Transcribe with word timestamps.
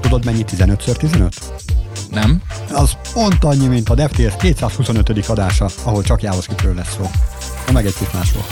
Tudod 0.00 0.24
mennyi 0.24 0.44
15x15? 0.46 1.30
Nem? 2.10 2.42
Az 2.72 2.96
pont 3.12 3.44
annyi, 3.44 3.66
mint 3.66 3.88
a 3.88 4.08
FTS 4.08 4.36
225. 4.36 5.28
adása, 5.28 5.68
ahol 5.82 6.02
csak 6.02 6.22
JavaScriptről 6.22 6.74
lesz 6.74 6.94
szó. 6.94 7.10
Na 7.66 7.72
meg 7.72 7.86
egy 7.86 7.94
kis 7.94 8.10
másról. 8.10 8.42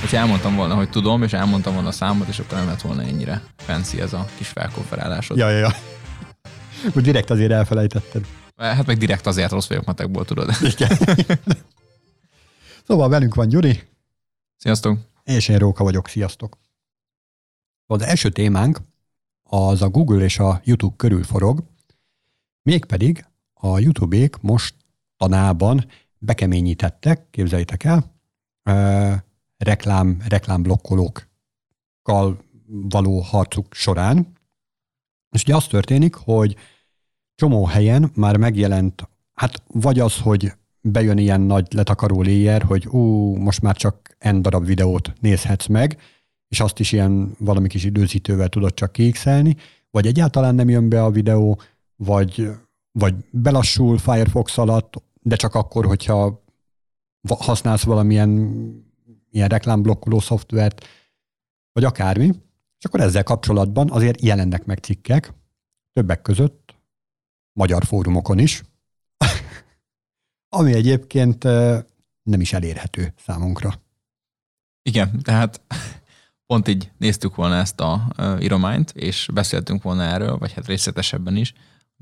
Hogyha 0.00 0.16
elmondtam 0.16 0.56
volna, 0.56 0.74
hogy 0.74 0.90
tudom, 0.90 1.22
és 1.22 1.32
elmondtam 1.32 1.72
volna 1.72 1.88
a 1.88 1.92
számot, 1.92 2.28
és 2.28 2.38
akkor 2.38 2.58
nem 2.58 2.66
lett 2.66 2.80
volna 2.80 3.02
ennyire 3.02 3.42
fancy 3.56 4.00
ez 4.00 4.12
a 4.12 4.26
kis 4.36 4.48
felkonferálásod. 4.48 5.36
Ja, 5.36 5.50
ja, 5.50 5.58
ja. 5.58 5.74
Úgy 6.94 7.02
direkt 7.02 7.30
azért 7.30 7.50
elfelejtetted. 7.52 8.26
Hát 8.56 8.86
meg 8.86 8.98
direkt 8.98 9.26
azért 9.26 9.50
rossz 9.50 9.68
vagyok 9.68 9.84
matekból, 9.84 10.24
tudod. 10.24 10.50
Igen. 10.62 10.98
szóval 12.86 13.08
velünk 13.08 13.34
van 13.34 13.48
Gyuri. 13.48 13.82
Sziasztok. 14.56 14.98
És 15.24 15.48
én 15.48 15.58
Róka 15.58 15.84
vagyok. 15.84 16.08
Sziasztok. 16.08 16.58
Az 17.86 18.02
első 18.02 18.30
témánk 18.30 18.78
az 19.48 19.82
a 19.82 19.88
Google 19.88 20.24
és 20.24 20.38
a 20.38 20.60
YouTube 20.64 20.94
körül 20.96 21.22
forog, 21.22 21.62
mégpedig 22.62 23.24
a 23.54 23.78
YouTube-ék 23.78 24.36
most 24.40 24.74
tanában 25.16 25.86
bekeményítettek, 26.18 27.30
képzeljétek 27.30 27.84
el, 27.84 28.14
reklám, 29.56 30.22
reklámblokkolókkal 30.28 32.44
való 32.66 33.20
harcuk 33.20 33.74
során. 33.74 34.32
És 35.30 35.42
ugye 35.42 35.56
az 35.56 35.66
történik, 35.66 36.14
hogy 36.14 36.56
csomó 37.34 37.64
helyen 37.64 38.10
már 38.14 38.36
megjelent, 38.36 39.08
hát 39.34 39.62
vagy 39.66 39.98
az, 39.98 40.18
hogy 40.18 40.52
bejön 40.80 41.18
ilyen 41.18 41.40
nagy 41.40 41.72
letakaró 41.72 42.22
léjer, 42.22 42.62
hogy 42.62 42.86
ú, 42.86 43.34
most 43.36 43.62
már 43.62 43.76
csak 43.76 44.16
n 44.30 44.40
darab 44.40 44.64
videót 44.64 45.12
nézhetsz 45.20 45.66
meg, 45.66 46.00
és 46.48 46.60
azt 46.60 46.78
is 46.78 46.92
ilyen 46.92 47.36
valami 47.38 47.68
kis 47.68 47.84
időzítővel 47.84 48.48
tudod 48.48 48.74
csak 48.74 48.92
kiixelni, 48.92 49.56
vagy 49.90 50.06
egyáltalán 50.06 50.54
nem 50.54 50.68
jön 50.68 50.88
be 50.88 51.04
a 51.04 51.10
videó, 51.10 51.60
vagy, 51.96 52.50
vagy 52.92 53.14
belassul 53.30 53.98
Firefox 53.98 54.58
alatt, 54.58 55.02
de 55.22 55.36
csak 55.36 55.54
akkor, 55.54 55.86
hogyha 55.86 56.44
használsz 57.28 57.82
valamilyen 57.82 58.30
ilyen 59.30 59.48
reklámblokkoló 59.48 60.18
szoftvert, 60.18 60.86
vagy 61.72 61.84
akármi, 61.84 62.26
és 62.78 62.84
akkor 62.84 63.00
ezzel 63.00 63.22
kapcsolatban 63.22 63.90
azért 63.90 64.22
jelennek 64.22 64.64
meg 64.64 64.78
cikkek, 64.78 65.32
többek 65.92 66.22
között 66.22 66.74
magyar 67.52 67.84
fórumokon 67.84 68.38
is, 68.38 68.62
ami 70.58 70.72
egyébként 70.72 71.44
nem 72.22 72.40
is 72.40 72.52
elérhető 72.52 73.12
számunkra. 73.16 73.80
Igen, 74.82 75.20
tehát 75.22 75.60
pont 76.46 76.68
így 76.68 76.90
néztük 76.98 77.34
volna 77.34 77.56
ezt 77.56 77.80
a 77.80 78.08
írományt, 78.40 78.90
és 78.90 79.28
beszéltünk 79.32 79.82
volna 79.82 80.02
erről, 80.02 80.38
vagy 80.38 80.52
hát 80.52 80.66
részletesebben 80.66 81.36
is, 81.36 81.52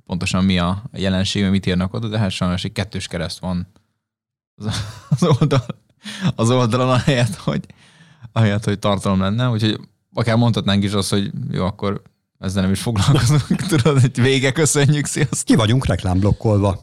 pontosan 0.06 0.44
mi 0.44 0.58
a 0.58 0.82
jelenség, 0.92 1.50
mit 1.50 1.66
írnak 1.66 1.94
oda, 1.94 2.08
de 2.08 2.18
hát 2.18 2.30
sajnos 2.30 2.64
egy 2.64 2.72
kettős 2.72 3.06
kereszt 3.06 3.38
van 3.38 3.66
az, 5.08 5.22
oldal, 5.22 5.66
az 6.34 6.50
oldalon, 6.50 6.88
ahelyett, 6.90 7.34
hogy, 7.34 7.64
ahelyett, 8.32 8.64
hogy 8.64 8.78
tartalom 8.78 9.20
lenne, 9.20 9.48
úgyhogy 9.48 9.80
akár 10.12 10.36
mondhatnánk 10.36 10.84
is 10.84 10.92
azt, 10.92 11.10
hogy 11.10 11.30
jó, 11.50 11.64
akkor 11.64 12.02
ezzel 12.38 12.62
nem 12.62 12.72
is 12.72 12.80
foglalkozunk, 12.80 13.46
tudod, 13.68 14.00
hogy 14.00 14.20
vége, 14.20 14.52
köszönjük, 14.52 15.06
sziasztok. 15.06 15.44
Ki 15.44 15.54
vagyunk 15.54 15.86
reklámblokkolva. 15.86 16.82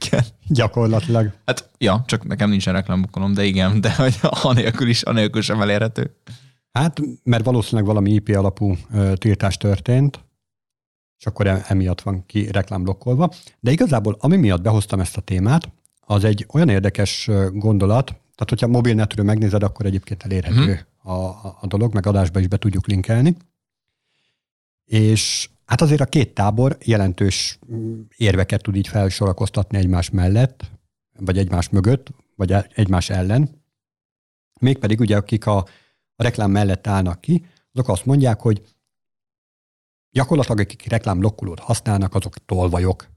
igen. 0.00 0.24
Gyakorlatilag. 0.48 1.32
Hát, 1.44 1.70
ja, 1.78 2.04
csak 2.06 2.26
nekem 2.26 2.50
nincsen 2.50 2.72
reklámblokkolom, 2.72 3.32
de 3.32 3.44
igen, 3.44 3.80
de 3.80 3.94
hogy 3.94 4.18
anélkül 4.20 4.88
is, 4.88 5.02
anélkül 5.02 5.42
sem 5.42 5.60
elérhető. 5.60 6.16
Hát, 6.76 7.00
mert 7.22 7.44
valószínűleg 7.44 7.86
valami 7.86 8.10
IP 8.10 8.28
alapú 8.28 8.76
ö, 8.92 9.12
tiltás 9.16 9.56
történt, 9.56 10.24
és 11.18 11.26
akkor 11.26 11.46
e, 11.46 11.64
emiatt 11.68 12.00
van 12.00 12.26
ki 12.26 12.50
reklámblokkolva. 12.50 13.32
De 13.60 13.70
igazából, 13.70 14.16
ami 14.20 14.36
miatt 14.36 14.62
behoztam 14.62 15.00
ezt 15.00 15.16
a 15.16 15.20
témát, 15.20 15.72
az 16.00 16.24
egy 16.24 16.46
olyan 16.52 16.68
érdekes 16.68 17.30
gondolat, 17.52 18.06
tehát 18.06 18.48
hogyha 18.48 18.66
mobilnetről 18.66 19.24
megnézed, 19.24 19.62
akkor 19.62 19.86
egyébként 19.86 20.22
elérhető 20.22 20.86
a, 21.02 21.12
a, 21.12 21.58
a 21.60 21.66
dolog, 21.66 21.94
meg 21.94 22.06
adásba 22.06 22.40
is 22.40 22.46
be 22.46 22.56
tudjuk 22.56 22.86
linkelni. 22.86 23.36
És 24.84 25.50
hát 25.64 25.80
azért 25.80 26.00
a 26.00 26.06
két 26.06 26.34
tábor 26.34 26.76
jelentős 26.84 27.58
mm, 27.72 28.00
érveket 28.16 28.62
tud 28.62 28.76
így 28.76 28.88
felsorakoztatni 28.88 29.78
egymás 29.78 30.10
mellett, 30.10 30.70
vagy 31.18 31.38
egymás 31.38 31.68
mögött, 31.68 32.10
vagy 32.34 32.52
e, 32.52 32.66
egymás 32.74 33.10
ellen. 33.10 33.62
Mégpedig 34.60 35.00
ugye, 35.00 35.16
akik 35.16 35.46
a, 35.46 35.66
a 36.16 36.22
reklám 36.22 36.50
mellett 36.50 36.86
állnak 36.86 37.20
ki, 37.20 37.46
azok 37.72 37.88
azt 37.88 38.06
mondják, 38.06 38.40
hogy 38.40 38.62
gyakorlatilag 40.10 40.60
akik 40.60 40.88
reklámlokkolót 40.88 41.58
használnak, 41.58 42.14
azok 42.14 42.44
tolvajok. 42.44 43.08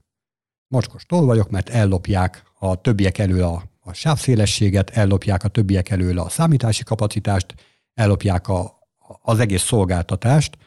Mocskos 0.66 1.06
tolvajok, 1.06 1.50
mert 1.50 1.68
ellopják 1.68 2.44
a 2.58 2.80
többiek 2.80 3.18
elől 3.18 3.42
a, 3.42 3.62
a 3.80 3.92
sávszélességet, 3.92 4.90
ellopják 4.90 5.44
a 5.44 5.48
többiek 5.48 5.88
elől 5.88 6.18
a 6.18 6.28
számítási 6.28 6.82
kapacitást, 6.84 7.54
ellopják 7.94 8.48
a, 8.48 8.78
az 9.22 9.38
egész 9.38 9.62
szolgáltatást, 9.62 10.58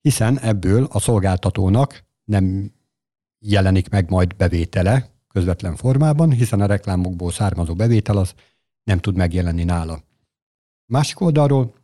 hiszen 0.00 0.38
ebből 0.38 0.84
a 0.90 1.00
szolgáltatónak 1.00 2.04
nem 2.24 2.72
jelenik 3.38 3.88
meg 3.88 4.10
majd 4.10 4.36
bevétele 4.36 5.10
közvetlen 5.28 5.76
formában, 5.76 6.32
hiszen 6.32 6.60
a 6.60 6.66
reklámokból 6.66 7.30
származó 7.30 7.74
bevétel 7.74 8.16
az 8.16 8.34
nem 8.84 8.98
tud 8.98 9.16
megjelenni 9.16 9.64
nála. 9.64 10.02
Másik 10.86 11.20
oldalról, 11.20 11.74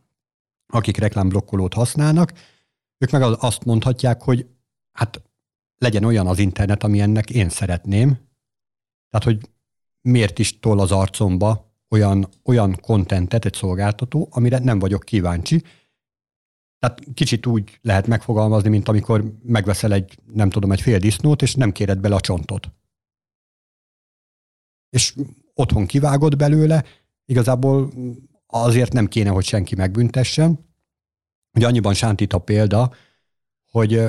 akik 0.67 0.97
reklámblokkolót 0.97 1.73
használnak, 1.73 2.33
ők 2.97 3.11
meg 3.11 3.21
azt 3.21 3.65
mondhatják, 3.65 4.21
hogy 4.21 4.47
hát 4.91 5.21
legyen 5.77 6.03
olyan 6.03 6.27
az 6.27 6.39
internet, 6.39 6.83
ami 6.83 6.99
ennek 6.99 7.29
én 7.29 7.49
szeretném. 7.49 8.09
Tehát, 9.09 9.25
hogy 9.25 9.49
miért 10.01 10.39
is 10.39 10.59
tol 10.59 10.79
az 10.79 10.91
arcomba 10.91 11.71
olyan, 11.89 12.27
olyan 12.43 12.75
kontentet 12.81 13.45
egy 13.45 13.53
szolgáltató, 13.53 14.27
amire 14.31 14.57
nem 14.57 14.79
vagyok 14.79 15.03
kíváncsi, 15.03 15.63
tehát 16.79 17.03
kicsit 17.13 17.45
úgy 17.45 17.79
lehet 17.81 18.07
megfogalmazni, 18.07 18.69
mint 18.69 18.87
amikor 18.87 19.33
megveszel 19.43 19.93
egy, 19.93 20.19
nem 20.33 20.49
tudom, 20.49 20.71
egy 20.71 20.81
fél 20.81 20.99
disznót, 20.99 21.41
és 21.41 21.55
nem 21.55 21.71
kéred 21.71 21.99
bele 21.99 22.15
a 22.15 22.19
csontot. 22.19 22.71
És 24.89 25.15
otthon 25.53 25.85
kivágod 25.85 26.35
belőle, 26.35 26.83
igazából 27.25 27.93
azért 28.47 28.93
nem 28.93 29.07
kéne, 29.07 29.29
hogy 29.29 29.45
senki 29.45 29.75
megbüntessen. 29.75 30.65
Ugye 31.53 31.67
annyiban 31.67 31.93
sántít 31.93 32.33
a 32.33 32.39
példa, 32.39 32.93
hogy 33.71 34.01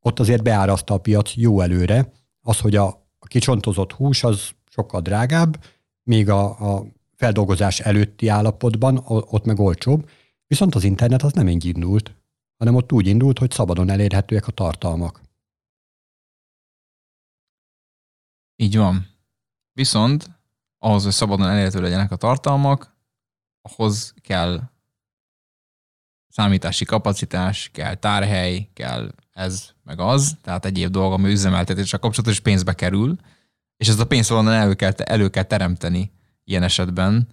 ott 0.00 0.18
azért 0.18 0.42
beáraszta 0.42 0.94
a 0.94 0.98
piac 0.98 1.36
jó 1.36 1.60
előre, 1.60 2.12
az, 2.42 2.60
hogy 2.60 2.76
a, 2.76 2.86
a 3.18 3.26
kicsontozott 3.26 3.92
hús 3.92 4.24
az 4.24 4.50
sokkal 4.70 5.00
drágább, 5.00 5.64
még 6.02 6.28
a, 6.28 6.74
a 6.74 6.84
feldolgozás 7.16 7.80
előtti 7.80 8.28
állapotban 8.28 9.02
ott 9.06 9.44
meg 9.44 9.58
olcsóbb, 9.58 10.08
Viszont 10.48 10.74
az 10.74 10.84
internet 10.84 11.22
az 11.22 11.32
nem 11.32 11.48
így 11.48 11.64
indult, 11.64 12.14
hanem 12.56 12.74
ott 12.74 12.92
úgy 12.92 13.06
indult, 13.06 13.38
hogy 13.38 13.50
szabadon 13.50 13.90
elérhetőek 13.90 14.46
a 14.46 14.52
tartalmak. 14.52 15.22
Így 18.56 18.76
van. 18.76 19.06
Viszont 19.72 20.30
ahhoz, 20.78 21.02
hogy 21.02 21.12
szabadon 21.12 21.48
elérhető 21.48 21.80
legyenek 21.80 22.10
a 22.10 22.16
tartalmak, 22.16 22.96
ahhoz 23.68 24.14
kell 24.20 24.60
számítási 26.28 26.84
kapacitás, 26.84 27.70
kell 27.72 27.94
tárhely, 27.94 28.68
kell 28.72 29.10
ez, 29.32 29.70
meg 29.84 30.00
az, 30.00 30.36
tehát 30.42 30.64
egyéb 30.64 30.90
dolog, 30.90 31.12
ami 31.12 31.30
üzemeltetéssel 31.30 31.98
kapcsolatos 31.98 32.40
pénzbe 32.40 32.72
kerül, 32.72 33.16
és 33.76 33.88
ezt 33.88 34.00
a 34.00 34.06
pénzt 34.06 34.28
valonnan 34.28 34.52
elő 34.52 34.74
kell, 34.74 34.92
elő 34.92 35.28
kell 35.28 35.42
teremteni 35.42 36.12
ilyen 36.44 36.62
esetben, 36.62 37.28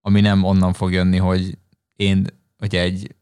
ami 0.00 0.20
nem 0.20 0.44
onnan 0.44 0.72
fog 0.72 0.92
jönni, 0.92 1.16
hogy 1.16 1.58
én 1.96 2.26
hogy 2.58 2.76
egy 2.76 3.16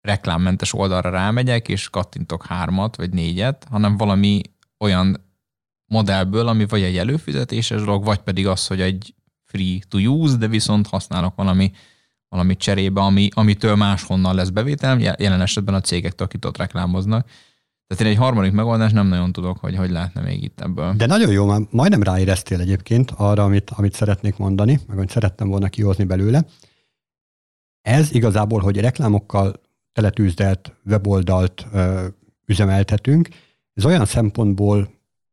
reklámmentes 0.00 0.72
oldalra 0.72 1.10
rámegyek, 1.10 1.68
és 1.68 1.88
kattintok 1.88 2.46
hármat, 2.46 2.96
vagy 2.96 3.10
négyet, 3.10 3.66
hanem 3.70 3.96
valami 3.96 4.40
olyan 4.78 5.30
modellből, 5.86 6.48
ami 6.48 6.66
vagy 6.66 6.82
egy 6.82 6.96
előfizetéses 6.96 7.80
dolog, 7.84 8.04
vagy 8.04 8.18
pedig 8.18 8.46
az, 8.46 8.66
hogy 8.66 8.80
egy 8.80 9.14
free 9.44 9.78
to 9.88 9.98
use, 9.98 10.36
de 10.36 10.46
viszont 10.46 10.86
használok 10.86 11.34
valami, 11.34 11.72
valami 12.32 12.56
cserébe, 12.56 13.00
ami, 13.00 13.28
amitől 13.34 13.76
máshonnan 13.76 14.34
lesz 14.34 14.48
bevételem, 14.48 14.98
jelen 14.98 15.40
esetben 15.40 15.74
a 15.74 15.80
cégektől, 15.80 16.26
akik 16.26 16.44
ott 16.44 16.56
reklámoznak. 16.56 17.26
Tehát 17.86 18.04
én 18.04 18.12
egy 18.12 18.18
harmadik 18.18 18.52
megoldás 18.52 18.92
nem 18.92 19.06
nagyon 19.06 19.32
tudok, 19.32 19.58
hogy 19.58 19.76
hogy 19.76 19.90
lehetne 19.90 20.20
még 20.20 20.42
itt 20.42 20.60
ebből. 20.60 20.94
De 20.96 21.06
nagyon 21.06 21.32
jó, 21.32 21.46
már 21.46 21.60
majdnem 21.70 22.02
ráéreztél 22.02 22.60
egyébként 22.60 23.10
arra, 23.16 23.44
amit, 23.44 23.70
amit 23.70 23.94
szeretnék 23.94 24.36
mondani, 24.36 24.80
meg 24.86 24.96
amit 24.96 25.10
szerettem 25.10 25.48
volna 25.48 25.68
kihozni 25.68 26.04
belőle. 26.04 26.44
Ez 27.82 28.14
igazából, 28.14 28.60
hogy 28.60 28.80
reklámokkal 28.80 29.52
teletűzdelt 29.92 30.72
weboldalt 30.84 31.66
ö, 31.72 32.06
üzemeltetünk, 32.46 33.28
ez 33.74 33.84
olyan 33.84 34.04
szempontból 34.04 34.90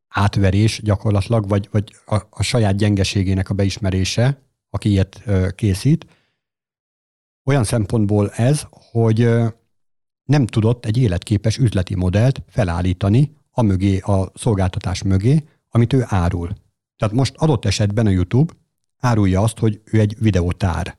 átverés 0.07 0.81
gyakorlatilag, 0.83 1.47
vagy, 1.47 1.67
vagy 1.71 1.95
a, 2.05 2.15
a 2.29 2.43
saját 2.43 2.75
gyengeségének 2.75 3.49
a 3.49 3.53
beismerése, 3.53 4.41
aki 4.69 4.89
ilyet 4.89 5.21
ö, 5.25 5.47
készít. 5.55 6.05
Olyan 7.49 7.63
szempontból 7.63 8.29
ez, 8.29 8.65
hogy 8.69 9.29
nem 10.23 10.45
tudott 10.45 10.85
egy 10.85 10.97
életképes 10.97 11.57
üzleti 11.57 11.95
modellt 11.95 12.43
felállítani 12.47 13.35
a 13.51 13.61
mögé, 13.61 13.99
a 13.99 14.31
szolgáltatás 14.33 15.03
mögé, 15.03 15.43
amit 15.69 15.93
ő 15.93 16.03
árul. 16.05 16.53
Tehát 16.97 17.15
most 17.15 17.35
adott 17.37 17.65
esetben 17.65 18.05
a 18.05 18.09
YouTube 18.09 18.53
árulja 18.97 19.41
azt, 19.41 19.57
hogy 19.57 19.81
ő 19.83 19.99
egy 19.99 20.15
videótár. 20.19 20.97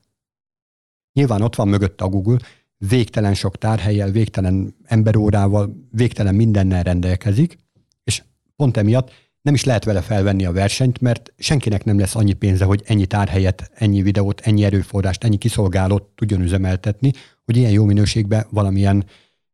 Nyilván 1.13 1.43
ott 1.43 1.55
van 1.55 1.69
mögött 1.69 2.01
a 2.01 2.09
Google, 2.09 2.39
végtelen 2.77 3.35
sok 3.35 3.59
tárhelyel, 3.59 4.11
végtelen 4.11 4.77
emberórával, 4.85 5.89
végtelen 5.91 6.35
mindennel 6.35 6.83
rendelkezik, 6.83 7.59
és 8.05 8.23
pont 8.57 8.77
emiatt 8.77 9.11
nem 9.43 9.55
is 9.55 9.65
lehet 9.65 9.85
vele 9.85 10.01
felvenni 10.01 10.45
a 10.45 10.53
versenyt, 10.53 11.01
mert 11.01 11.33
senkinek 11.39 11.85
nem 11.85 11.99
lesz 11.99 12.15
annyi 12.15 12.33
pénze, 12.33 12.65
hogy 12.65 12.83
ennyi 12.85 13.07
tárhelyet, 13.07 13.71
ennyi 13.75 14.03
videót, 14.03 14.41
ennyi 14.41 14.65
erőforrást, 14.65 15.25
ennyi 15.25 15.37
kiszolgálót 15.37 16.03
tudjon 16.03 16.41
üzemeltetni, 16.41 17.13
hogy 17.45 17.57
ilyen 17.57 17.71
jó 17.71 17.85
minőségben 17.85 18.47
valamilyen 18.51 19.05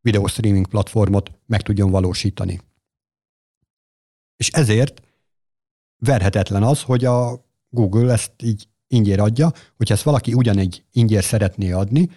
videó 0.01 0.27
streaming 0.27 0.67
platformot 0.67 1.31
meg 1.47 1.63
tudjon 1.63 1.91
valósítani. 1.91 2.61
És 4.37 4.49
ezért 4.51 5.03
verhetetlen 5.99 6.63
az, 6.63 6.83
hogy 6.83 7.05
a 7.05 7.45
Google 7.69 8.13
ezt 8.13 8.33
így 8.43 8.69
ingyér 8.87 9.21
adja, 9.21 9.53
hogyha 9.77 9.95
ezt 9.95 10.03
valaki 10.03 10.35
ugyanegy 10.35 10.85
ingyér 10.93 11.25
szeretné 11.25 11.71
adni, 11.71 12.11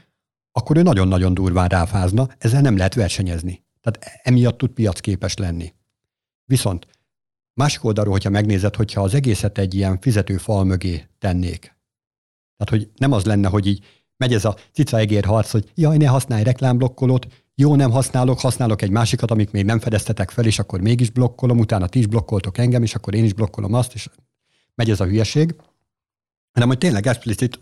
akkor 0.51 0.77
ő 0.77 0.81
nagyon-nagyon 0.81 1.33
durván 1.33 1.67
ráfázna, 1.67 2.27
ezzel 2.37 2.61
nem 2.61 2.77
lehet 2.77 2.93
versenyezni. 2.93 3.63
Tehát 3.81 4.21
emiatt 4.23 4.57
tud 4.57 4.69
piacképes 4.69 5.35
lenni. 5.35 5.73
Viszont 6.45 6.87
másik 7.59 7.83
oldalról, 7.83 8.13
hogyha 8.13 8.29
megnézed, 8.29 8.75
hogyha 8.75 9.01
az 9.01 9.13
egészet 9.13 9.57
egy 9.57 9.73
ilyen 9.75 9.99
fizető 9.99 10.37
fal 10.37 10.63
mögé 10.63 11.07
tennék, 11.19 11.59
tehát 12.57 12.69
hogy 12.69 12.89
nem 12.97 13.11
az 13.11 13.25
lenne, 13.25 13.47
hogy 13.47 13.67
így 13.67 13.85
megy 14.17 14.33
ez 14.33 14.45
a 14.45 14.57
cica-egér 14.73 15.25
harc, 15.25 15.51
hogy 15.51 15.71
jaj, 15.75 15.97
ne 15.97 16.07
használj 16.07 16.43
reklámblokkolót, 16.43 17.27
jó, 17.55 17.75
nem 17.75 17.91
használok, 17.91 18.39
használok 18.39 18.81
egy 18.81 18.89
másikat, 18.89 19.31
amit 19.31 19.51
még 19.51 19.65
nem 19.65 19.79
fedeztetek 19.79 20.29
fel, 20.29 20.45
és 20.45 20.59
akkor 20.59 20.81
mégis 20.81 21.09
blokkolom, 21.09 21.59
utána 21.59 21.87
ti 21.87 21.99
is 21.99 22.07
blokkoltok 22.07 22.57
engem, 22.57 22.83
és 22.83 22.95
akkor 22.95 23.15
én 23.15 23.23
is 23.23 23.33
blokkolom 23.33 23.73
azt, 23.73 23.93
és 23.93 24.09
megy 24.75 24.89
ez 24.89 24.99
a 24.99 25.05
hülyeség, 25.05 25.55
hanem 26.51 26.67
hogy 26.67 26.77
tényleg 26.77 27.07
explicit 27.07 27.59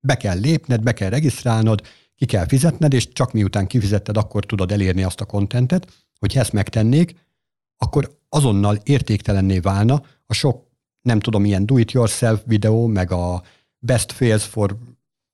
be 0.00 0.16
kell 0.16 0.38
lépned, 0.38 0.82
be 0.82 0.92
kell 0.92 1.10
regisztrálnod, 1.10 1.82
ki 2.16 2.26
kell 2.26 2.46
fizetned, 2.46 2.92
és 2.92 3.08
csak 3.12 3.32
miután 3.32 3.66
kifizetted, 3.66 4.16
akkor 4.16 4.44
tudod 4.44 4.72
elérni 4.72 5.02
azt 5.02 5.20
a 5.20 5.24
kontentet, 5.24 5.92
hogy 6.18 6.36
ezt 6.36 6.52
megtennék, 6.52 7.14
akkor 7.76 8.18
azonnal 8.28 8.78
értéktelenné 8.82 9.58
válna 9.58 10.02
a 10.26 10.34
sok, 10.34 10.66
nem 11.00 11.20
tudom, 11.20 11.44
ilyen 11.44 11.66
do-it-yourself 11.66 12.42
videó, 12.46 12.86
meg 12.86 13.10
a 13.10 13.42
best 13.78 14.12
fails 14.12 14.44
for 14.44 14.78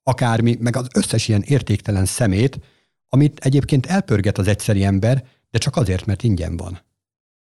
akármi, 0.03 0.57
meg 0.59 0.75
az 0.75 0.87
összes 0.93 1.27
ilyen 1.27 1.41
értéktelen 1.41 2.05
szemét, 2.05 2.59
amit 3.07 3.39
egyébként 3.39 3.85
elpörget 3.85 4.37
az 4.37 4.47
egyszeri 4.47 4.83
ember, 4.83 5.27
de 5.49 5.57
csak 5.57 5.75
azért, 5.75 6.05
mert 6.05 6.23
ingyen 6.23 6.57
van. 6.57 6.71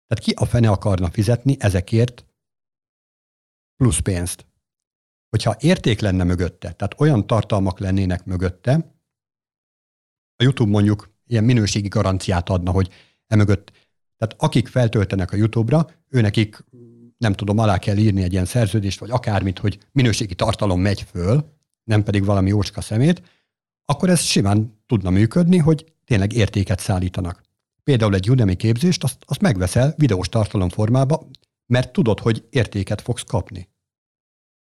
Tehát 0.07 0.23
ki 0.23 0.31
a 0.31 0.45
fene 0.45 0.69
akarna 0.69 1.09
fizetni 1.09 1.55
ezekért 1.59 2.25
plusz 3.77 3.99
pénzt? 3.99 4.45
Hogyha 5.29 5.55
érték 5.59 5.99
lenne 5.99 6.23
mögötte, 6.23 6.71
tehát 6.71 6.99
olyan 6.99 7.27
tartalmak 7.27 7.79
lennének 7.79 8.25
mögötte, 8.25 8.93
a 10.35 10.43
YouTube 10.43 10.71
mondjuk 10.71 11.13
ilyen 11.27 11.43
minőségi 11.43 11.87
garanciát 11.87 12.49
adna, 12.49 12.71
hogy 12.71 12.89
emögött, 13.27 13.71
tehát 14.17 14.35
akik 14.37 14.67
feltöltenek 14.67 15.31
a 15.31 15.35
YouTube-ra, 15.35 15.87
őnekik 16.09 16.63
nem 17.17 17.33
tudom, 17.33 17.57
alá 17.57 17.77
kell 17.77 17.97
írni 17.97 18.23
egy 18.23 18.31
ilyen 18.31 18.45
szerződést, 18.45 18.99
vagy 18.99 19.09
akármit, 19.09 19.59
hogy 19.59 19.79
minőségi 19.91 20.35
tartalom 20.35 20.81
megy 20.81 21.01
föl, 21.01 21.53
nem 21.83 22.03
pedig 22.03 22.25
valami 22.25 22.51
ócska 22.51 22.81
szemét, 22.81 23.21
akkor 23.85 24.09
ez 24.09 24.21
simán 24.21 24.81
tudna 24.85 25.09
működni, 25.09 25.57
hogy 25.57 25.93
tényleg 26.05 26.33
értéket 26.33 26.79
szállítanak. 26.79 27.41
Például 27.83 28.15
egy 28.15 28.29
Udemy 28.29 28.55
képzést, 28.55 29.03
azt, 29.03 29.17
azt 29.25 29.41
megveszel 29.41 29.93
videós 29.97 30.29
tartalom 30.29 30.69
formába, 30.69 31.27
mert 31.65 31.93
tudod, 31.93 32.19
hogy 32.19 32.47
értéket 32.49 33.01
fogsz 33.01 33.23
kapni. 33.23 33.69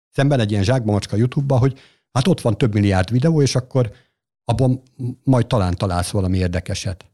Szemben 0.09 0.39
egy 0.39 0.51
ilyen 0.51 0.63
zsákbamacska 0.63 1.15
YouTube-ba, 1.15 1.57
hogy 1.57 1.79
hát 2.11 2.27
ott 2.27 2.41
van 2.41 2.57
több 2.57 2.73
milliárd 2.73 3.11
videó, 3.11 3.41
és 3.41 3.55
akkor 3.55 3.91
abban 4.45 4.81
majd 5.23 5.47
talán 5.47 5.75
találsz 5.75 6.09
valami 6.09 6.37
érdekeset. 6.37 7.11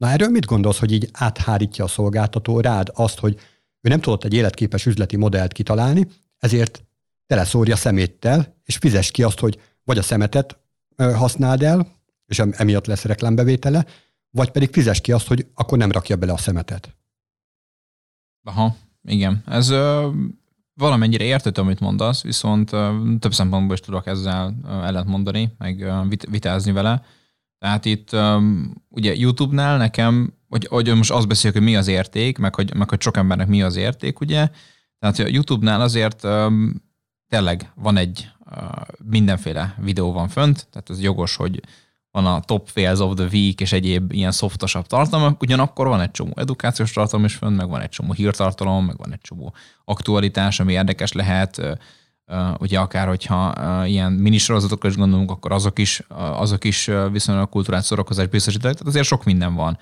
Na 0.00 0.08
erről 0.08 0.28
mit 0.28 0.46
gondolsz, 0.46 0.78
hogy 0.78 0.92
így 0.92 1.08
áthárítja 1.12 1.84
a 1.84 1.88
szolgáltató 1.88 2.60
rád 2.60 2.90
azt, 2.94 3.18
hogy 3.18 3.38
ő 3.80 3.88
nem 3.88 4.00
tudott 4.00 4.24
egy 4.24 4.34
életképes 4.34 4.86
üzleti 4.86 5.16
modellt 5.16 5.52
kitalálni, 5.52 6.06
ezért 6.38 6.84
teleszórja 7.26 7.76
szeméttel, 7.76 8.54
és 8.64 8.76
fizes 8.76 9.10
ki 9.10 9.22
azt, 9.22 9.38
hogy 9.38 9.60
vagy 9.84 9.98
a 9.98 10.02
szemetet 10.02 10.58
használd 10.96 11.62
el, 11.62 11.86
és 12.26 12.38
emiatt 12.38 12.86
lesz 12.86 13.04
reklámbevétele, 13.04 13.86
vagy 14.30 14.50
pedig 14.50 14.72
fizes 14.72 15.00
ki 15.00 15.12
azt, 15.12 15.26
hogy 15.26 15.46
akkor 15.54 15.78
nem 15.78 15.90
rakja 15.90 16.16
bele 16.16 16.32
a 16.32 16.36
szemetet. 16.36 16.96
Aha, 18.44 18.76
igen. 19.02 19.42
Ez 19.46 19.68
ö, 19.68 20.10
valamennyire 20.74 21.24
értettem, 21.24 21.64
amit 21.64 21.80
mondasz, 21.80 22.22
viszont 22.22 22.72
ö, 22.72 23.02
több 23.18 23.34
szempontból 23.34 23.74
is 23.74 23.80
tudok 23.80 24.06
ezzel 24.06 24.54
ö, 24.64 24.68
ellentmondani, 24.68 25.54
meg 25.58 25.80
ö, 25.80 26.00
vit, 26.08 26.26
vitázni 26.30 26.72
vele. 26.72 27.02
Tehát 27.60 27.84
itt 27.84 28.10
ugye 28.88 29.14
YouTube-nál 29.14 29.76
nekem, 29.76 30.34
hogy, 30.48 30.66
hogy 30.66 30.94
most 30.94 31.10
azt 31.10 31.28
beszéljük, 31.28 31.58
hogy 31.58 31.68
mi 31.68 31.76
az 31.76 31.88
érték, 31.88 32.38
meg 32.38 32.54
hogy, 32.54 32.74
meg 32.74 32.88
hogy 32.88 33.00
sok 33.00 33.16
embernek 33.16 33.46
mi 33.46 33.62
az 33.62 33.76
érték, 33.76 34.20
ugye, 34.20 34.48
tehát 34.98 35.18
a 35.18 35.26
YouTube-nál 35.26 35.80
azért 35.80 36.24
ö, 36.24 36.46
tényleg 37.28 37.72
van 37.74 37.96
egy 37.96 38.28
mindenféle 39.04 39.74
videó 39.78 40.12
van 40.12 40.28
fönt, 40.28 40.68
tehát 40.70 40.90
ez 40.90 41.02
jogos, 41.02 41.36
hogy 41.36 41.60
van 42.10 42.26
a 42.26 42.40
top 42.40 42.68
fails 42.68 42.98
of 42.98 43.14
the 43.14 43.28
week 43.32 43.60
és 43.60 43.72
egyéb 43.72 44.12
ilyen 44.12 44.30
szoftosabb 44.30 44.86
tartalmak, 44.86 45.42
ugyanakkor 45.42 45.86
van 45.86 46.00
egy 46.00 46.10
csomó 46.10 46.32
edukációs 46.36 46.92
tartalom 46.92 47.24
is 47.24 47.34
fönt, 47.34 47.56
meg 47.56 47.68
van 47.68 47.80
egy 47.80 47.88
csomó 47.88 48.12
hírtartalom, 48.12 48.84
meg 48.84 48.96
van 48.96 49.12
egy 49.12 49.20
csomó 49.20 49.54
aktualitás, 49.84 50.60
ami 50.60 50.72
érdekes 50.72 51.12
lehet, 51.12 51.78
ugye 52.58 52.78
akár 52.78 53.08
hogyha 53.08 53.54
ilyen 53.86 54.12
minisorozatokra 54.12 54.88
is 54.88 54.96
gondolunk, 54.96 55.30
akkor 55.30 55.52
azok 55.52 55.78
is, 55.78 56.02
azok 56.08 56.64
is 56.64 56.90
viszonylag 57.12 57.48
kulturális 57.48 57.86
szórakozás 57.86 58.26
biztosítanak, 58.26 58.76
tehát 58.76 58.88
azért 58.88 59.06
sok 59.06 59.24
minden 59.24 59.54
van 59.54 59.78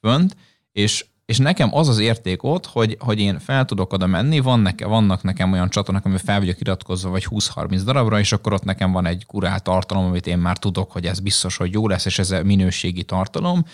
fönt, 0.00 0.36
és 0.72 1.04
és 1.24 1.38
nekem 1.38 1.74
az 1.74 1.88
az 1.88 1.98
érték 1.98 2.42
ott, 2.42 2.66
hogy, 2.66 2.96
hogy 3.00 3.18
én 3.20 3.38
fel 3.38 3.64
tudok 3.64 3.92
oda 3.92 4.06
menni, 4.06 4.40
van 4.40 4.60
neke, 4.60 4.86
vannak 4.86 5.22
nekem 5.22 5.52
olyan 5.52 5.68
csatornák, 5.68 6.04
ami 6.04 6.18
fel 6.18 6.38
vagyok 6.38 6.60
iratkozva, 6.60 7.10
vagy 7.10 7.26
20-30 7.30 7.80
darabra, 7.84 8.18
és 8.18 8.32
akkor 8.32 8.52
ott 8.52 8.64
nekem 8.64 8.92
van 8.92 9.06
egy 9.06 9.24
kurált 9.26 9.62
tartalom, 9.62 10.04
amit 10.04 10.26
én 10.26 10.38
már 10.38 10.58
tudok, 10.58 10.92
hogy 10.92 11.06
ez 11.06 11.20
biztos, 11.20 11.56
hogy 11.56 11.72
jó 11.72 11.88
lesz, 11.88 12.04
és 12.04 12.18
ez 12.18 12.30
a 12.30 12.42
minőségi 12.42 13.04
tartalom. 13.04 13.64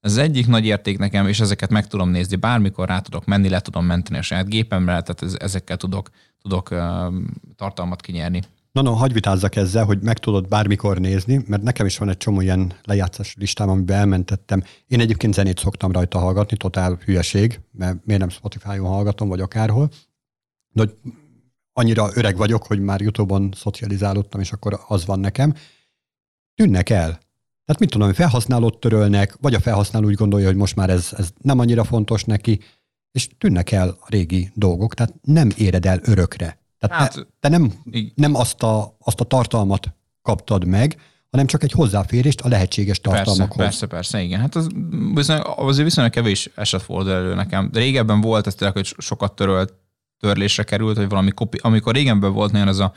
Ez 0.00 0.16
egyik 0.16 0.46
nagy 0.46 0.64
érték 0.64 0.98
nekem, 0.98 1.26
és 1.26 1.40
ezeket 1.40 1.70
meg 1.70 1.86
tudom 1.86 2.10
nézni, 2.10 2.36
bármikor 2.36 2.88
rá 2.88 2.98
tudok 2.98 3.24
menni, 3.24 3.48
le 3.48 3.60
tudom 3.60 3.84
menteni 3.84 4.18
a 4.18 4.22
saját 4.22 4.48
gépemre, 4.48 5.02
tehát 5.02 5.42
ezekkel 5.42 5.76
tudok, 5.76 6.10
tudok 6.42 6.68
tartalmat 7.56 8.00
kinyerni. 8.00 8.42
Na, 8.72 8.82
no, 8.82 8.92
hagyj 8.92 9.12
vitázzak 9.12 9.56
ezzel, 9.56 9.84
hogy 9.84 10.00
meg 10.02 10.18
tudod 10.18 10.48
bármikor 10.48 10.98
nézni, 10.98 11.44
mert 11.46 11.62
nekem 11.62 11.86
is 11.86 11.98
van 11.98 12.08
egy 12.08 12.16
csomó 12.16 12.40
ilyen 12.40 12.72
lejátszás 12.84 13.34
listám, 13.38 13.68
amiben 13.68 13.98
elmentettem. 13.98 14.62
Én 14.86 15.00
egyébként 15.00 15.34
zenét 15.34 15.58
szoktam 15.58 15.92
rajta 15.92 16.18
hallgatni, 16.18 16.56
totál 16.56 16.98
hülyeség, 17.04 17.60
mert 17.72 18.04
miért 18.04 18.20
nem 18.20 18.30
Spotify-on 18.30 18.88
hallgatom, 18.88 19.28
vagy 19.28 19.40
akárhol. 19.40 19.90
De 20.72 20.82
hogy 20.82 20.96
annyira 21.72 22.10
öreg 22.14 22.36
vagyok, 22.36 22.66
hogy 22.66 22.80
már 22.80 23.00
YouTube-on 23.00 23.52
szocializálódtam, 23.56 24.40
és 24.40 24.52
akkor 24.52 24.80
az 24.86 25.06
van 25.06 25.20
nekem. 25.20 25.54
Tűnnek 26.54 26.90
el. 26.90 27.08
Tehát 27.64 27.80
mit 27.80 27.90
tudom, 27.90 28.12
felhasználót 28.12 28.80
törölnek, 28.80 29.36
vagy 29.40 29.54
a 29.54 29.60
felhasználó 29.60 30.06
úgy 30.06 30.14
gondolja, 30.14 30.46
hogy 30.46 30.56
most 30.56 30.76
már 30.76 30.90
ez, 30.90 31.08
ez 31.16 31.30
nem 31.42 31.58
annyira 31.58 31.84
fontos 31.84 32.24
neki, 32.24 32.60
és 33.12 33.28
tűnnek 33.38 33.70
el 33.70 33.88
a 33.88 34.06
régi 34.08 34.50
dolgok, 34.54 34.94
tehát 34.94 35.14
nem 35.22 35.48
éred 35.56 35.86
el 35.86 36.00
örökre. 36.02 36.58
Tehát 36.78 36.96
hát, 36.96 37.14
te, 37.14 37.26
te 37.40 37.48
nem, 37.48 37.72
nem 38.14 38.34
azt, 38.34 38.62
a, 38.62 38.96
azt 38.98 39.20
a 39.20 39.24
tartalmat 39.24 39.94
kaptad 40.22 40.64
meg, 40.64 40.96
hanem 41.30 41.46
csak 41.46 41.62
egy 41.62 41.72
hozzáférést 41.72 42.40
a 42.40 42.48
lehetséges 42.48 43.00
tartalmakhoz. 43.00 43.56
Persze, 43.56 43.56
persze, 43.56 43.86
persze, 43.86 44.22
igen. 44.22 44.40
Hát 44.40 44.54
az, 44.54 44.68
viszonylag, 45.14 45.54
azért 45.56 45.84
viszonylag 45.84 46.12
kevés 46.12 46.50
eset 46.54 46.82
fordul 46.82 47.12
elő 47.12 47.34
nekem. 47.34 47.68
De 47.72 47.78
régebben 47.78 48.20
volt 48.20 48.46
ez 48.46 48.54
tényleg, 48.54 48.76
hogy 48.76 48.94
sokat 48.98 49.32
törölt, 49.32 49.74
törlésre 50.18 50.62
került, 50.62 50.96
hogy 50.96 51.08
valami 51.08 51.30
kopi, 51.30 51.58
amikor 51.62 51.94
régenben 51.94 52.32
volt 52.32 52.52
nagyon 52.52 52.68
ez 52.68 52.78
a 52.78 52.92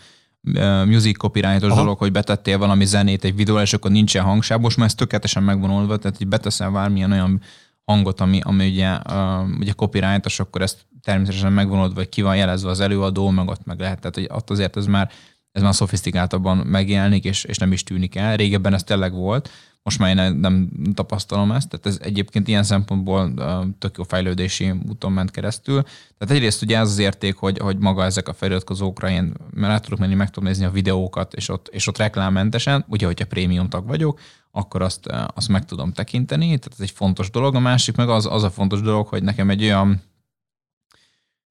music 0.86 1.17
copyrightos 1.17 1.70
Aha. 1.70 1.79
dolog, 1.79 1.98
hogy 1.98 2.12
betettél 2.12 2.58
valami 2.58 2.86
zenét 2.86 3.24
egy 3.24 3.36
videóra, 3.36 3.62
és 3.62 3.74
akkor 3.74 3.91
nincsen 3.91 4.24
hangsáv, 4.24 4.60
most 4.60 4.77
már 4.77 4.88
ez 4.88 4.96
tökéletesen 4.96 5.43
megvonulva, 5.43 5.98
tehát 5.98 6.22
így 6.22 6.27
beteszel 6.27 6.72
bármilyen 6.72 7.12
olyan 7.12 7.41
hangot, 7.85 8.21
ami, 8.21 8.39
ami 8.43 8.67
ugye, 8.67 8.97
uh, 9.09 9.49
ugye 9.59 9.71
copyrightos, 9.71 10.39
akkor 10.39 10.61
ezt 10.61 10.85
természetesen 11.01 11.53
megvonod, 11.53 11.93
vagy 11.93 12.09
ki 12.09 12.21
van 12.21 12.35
jelezve 12.35 12.69
az 12.69 12.79
előadó, 12.79 13.29
meg 13.29 13.47
ott 13.47 13.65
meg 13.65 13.79
lehet, 13.79 13.99
tehát 13.99 14.15
hogy 14.15 14.27
ott 14.31 14.49
azért 14.49 14.77
ez 14.77 14.85
már 14.85 15.11
ez 15.53 15.62
már 15.62 15.75
szofisztikáltabban 15.75 16.57
megjelenik, 16.57 17.24
és, 17.24 17.43
és 17.43 17.57
nem 17.57 17.72
is 17.72 17.83
tűnik 17.83 18.15
el. 18.15 18.36
Régebben 18.36 18.74
ez 18.74 18.83
tényleg 18.83 19.13
volt, 19.13 19.50
most 19.83 20.00
már 20.00 20.17
én 20.17 20.36
nem, 20.36 20.69
tapasztalom 20.93 21.51
ezt, 21.51 21.69
tehát 21.69 21.86
ez 21.86 21.98
egyébként 22.01 22.48
ilyen 22.48 22.63
szempontból 22.63 23.33
tök 23.79 23.98
jó 23.98 24.03
fejlődési 24.03 24.74
úton 24.89 25.12
ment 25.12 25.31
keresztül. 25.31 25.83
Tehát 26.17 26.36
egyrészt 26.36 26.62
ugye 26.62 26.77
ez 26.77 26.89
az 26.89 26.98
érték, 26.98 27.36
hogy, 27.36 27.57
hogy 27.57 27.77
maga 27.77 28.03
ezek 28.03 28.27
a 28.27 28.33
feliratkozókra 28.33 29.10
én 29.10 29.33
rá 29.55 29.77
tudok 29.77 30.00
menni, 30.00 30.13
meg 30.13 30.29
tudom 30.29 30.50
nézni 30.50 30.65
a 30.65 30.72
videókat, 30.72 31.33
és 31.33 31.50
ott, 31.50 31.67
és 31.67 31.88
ott 31.88 31.98
reklámmentesen, 31.98 32.86
ugye, 32.88 33.05
hogyha 33.05 33.25
prémium 33.25 33.69
tag 33.69 33.88
vagyok, 33.88 34.19
akkor 34.51 34.81
azt, 34.81 35.07
azt 35.36 35.48
meg 35.48 35.65
tudom 35.65 35.91
tekinteni, 35.91 36.45
tehát 36.45 36.69
ez 36.72 36.79
egy 36.79 36.91
fontos 36.91 37.29
dolog. 37.29 37.55
A 37.55 37.60
másik 37.60 37.95
meg 37.95 38.10
az, 38.10 38.25
az 38.25 38.43
a 38.43 38.50
fontos 38.50 38.81
dolog, 38.81 39.07
hogy 39.07 39.24
nekem 39.24 39.50
egy 39.50 39.63
olyan 39.63 40.01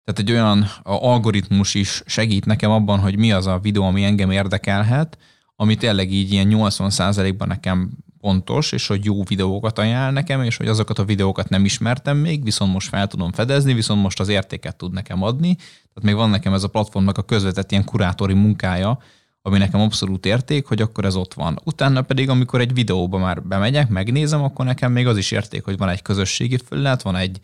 tehát 0.05 0.21
egy 0.21 0.33
olyan 0.33 0.67
algoritmus 0.83 1.75
is 1.75 2.03
segít 2.07 2.45
nekem 2.45 2.71
abban, 2.71 2.99
hogy 2.99 3.19
mi 3.19 3.33
az 3.33 3.47
a 3.47 3.59
videó, 3.59 3.85
ami 3.85 4.05
engem 4.05 4.31
érdekelhet, 4.31 5.19
ami 5.57 5.75
tényleg 5.75 6.13
így 6.13 6.33
ilyen 6.33 6.49
80%-ban 6.51 7.49
nekem 7.49 7.91
pontos, 8.23 8.73
és 8.73 8.87
hogy 8.87 9.05
jó 9.05 9.23
videókat 9.23 9.79
ajánl 9.79 10.13
nekem, 10.13 10.43
és 10.43 10.57
hogy 10.57 10.69
azokat 10.69 10.99
a 10.99 11.05
videókat 11.05 11.49
nem 11.49 11.65
ismertem 11.65 12.17
még, 12.17 12.45
viszont 12.45 12.73
most 12.73 12.89
fel 12.89 13.07
tudom 13.07 13.33
fedezni, 13.33 13.75
viszont 13.75 14.03
most 14.03 14.21
az 14.21 14.29
értéket 14.29 14.77
tud 14.77 14.93
nekem 14.93 15.23
adni. 15.23 15.55
Tehát 15.55 16.03
még 16.03 16.15
van 16.15 16.31
nekem 16.31 16.55
ez 16.55 16.63
a 16.63 16.69
platformnak 16.69 17.19
a 17.19 17.23
közvetett 17.23 17.71
ilyen 17.71 17.85
kurátori 17.85 18.35
munkája, 18.35 18.99
ami 19.43 19.59
nekem 19.59 19.81
abszolút 19.81 20.27
érték, 20.27 20.67
hogy 20.67 20.83
akkor 20.83 21.05
ez 21.05 21.17
ott 21.17 21.35
van. 21.35 21.61
Utána 21.65 22.03
pedig, 22.03 22.29
amikor 22.29 22.61
egy 22.61 22.75
videóba 22.75 23.19
már 23.19 23.43
bemegyek, 23.43 23.89
megnézem, 23.89 24.43
akkor 24.43 24.65
nekem 24.65 24.93
még 24.93 25.07
az 25.07 25.17
is 25.17 25.31
érték, 25.31 25.65
hogy 25.65 25.77
van 25.77 25.89
egy 25.89 26.03
közösségi 26.03 26.59
felület, 26.69 27.03
van 27.03 27.17
egy, 27.17 27.41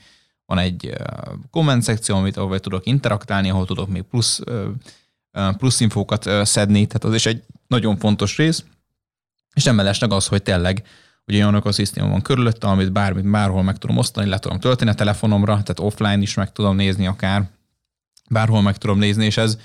van 0.48 0.58
egy 0.58 0.94
komment 1.50 1.82
szekció, 1.82 2.16
amit 2.16 2.36
ahol 2.36 2.60
tudok 2.60 2.86
interaktálni, 2.86 3.50
ahol 3.50 3.66
tudok 3.66 3.88
még 3.88 4.02
plusz, 4.02 4.40
plusz 5.56 5.80
infókat 5.80 6.46
szedni, 6.46 6.86
tehát 6.86 7.04
az 7.04 7.14
is 7.14 7.26
egy 7.26 7.42
nagyon 7.66 7.96
fontos 7.96 8.36
rész. 8.36 8.64
És 9.54 9.64
nem 9.64 9.74
mellesleg 9.74 10.12
az, 10.12 10.26
hogy 10.26 10.42
tényleg 10.42 10.82
ugye 11.26 11.42
olyan 11.42 11.54
ökoszisztéma 11.54 12.08
van 12.08 12.22
körülötte, 12.22 12.66
amit 12.66 12.92
bármit, 12.92 13.30
bárhol 13.30 13.62
meg 13.62 13.76
tudom 13.76 13.96
osztani, 13.96 14.28
le 14.28 14.38
tudom 14.38 14.60
tölteni 14.60 14.90
a 14.90 14.94
telefonomra, 14.94 15.52
tehát 15.52 15.78
offline 15.78 16.18
is 16.18 16.34
meg 16.34 16.52
tudom 16.52 16.76
nézni 16.76 17.06
akár, 17.06 17.50
bárhol 18.30 18.62
meg 18.62 18.76
tudom 18.76 18.98
nézni, 18.98 19.24
és 19.24 19.36
ez 19.36 19.58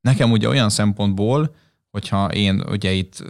nekem 0.00 0.30
ugye 0.30 0.48
olyan 0.48 0.70
szempontból, 0.70 1.54
hogyha 1.90 2.32
én 2.32 2.64
ugye 2.68 2.92
itt 2.92 3.24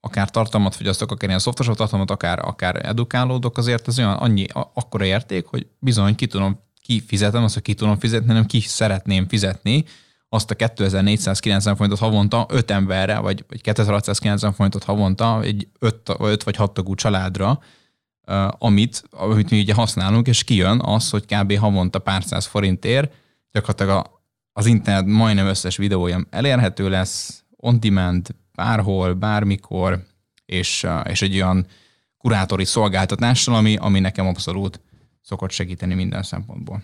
akár 0.00 0.30
tartalmat 0.30 0.74
fogyasztok, 0.74 1.10
akár 1.10 1.28
ilyen 1.28 1.40
szoftos 1.40 1.66
tartalmat, 1.66 2.10
akár, 2.10 2.38
akár 2.38 2.86
edukálódok, 2.86 3.58
azért 3.58 3.88
ez 3.88 3.98
olyan 3.98 4.12
annyi, 4.12 4.46
akkora 4.52 5.04
érték, 5.04 5.46
hogy 5.46 5.66
bizony 5.78 6.14
ki 6.14 6.26
tudom, 6.26 6.60
ki 6.82 7.02
fizetem, 7.06 7.42
azt, 7.42 7.54
hogy 7.54 7.62
ki 7.62 7.74
tudom 7.74 7.98
fizetni, 7.98 8.32
nem 8.32 8.46
ki 8.46 8.60
szeretném 8.60 9.28
fizetni, 9.28 9.84
azt 10.28 10.50
a 10.50 10.54
2490 10.54 11.76
forintot 11.76 11.98
havonta 11.98 12.46
5 12.48 12.70
emberre, 12.70 13.18
vagy, 13.18 13.44
vagy 13.48 13.60
2690 13.60 14.52
forintot 14.52 14.84
havonta 14.84 15.42
egy 15.42 15.68
5, 15.78 16.14
5 16.18 16.42
vagy 16.42 16.56
6 16.56 16.74
tagú 16.74 16.94
családra, 16.94 17.58
amit, 18.58 19.02
amit 19.10 19.50
mi 19.50 19.60
ugye 19.60 19.74
használunk, 19.74 20.26
és 20.26 20.44
kijön 20.44 20.80
az, 20.80 21.10
hogy 21.10 21.24
kb. 21.24 21.58
havonta 21.58 21.98
pár 21.98 22.22
száz 22.24 22.46
forintért 22.46 23.12
gyakorlatilag 23.52 23.96
a, 23.96 24.22
az 24.52 24.66
internet 24.66 25.06
majdnem 25.06 25.46
összes 25.46 25.76
videója 25.76 26.26
elérhető 26.30 26.88
lesz, 26.88 27.44
on 27.56 27.80
demand, 27.80 28.28
bárhol, 28.58 29.14
bármikor, 29.14 30.04
és, 30.46 30.86
és 31.04 31.22
egy 31.22 31.34
olyan 31.34 31.66
kurátori 32.16 32.64
szolgáltatással, 32.64 33.54
ami, 33.54 33.76
ami 33.76 34.00
nekem 34.00 34.26
abszolút 34.26 34.80
szokott 35.22 35.50
segíteni 35.50 35.94
minden 35.94 36.22
szempontból. 36.22 36.82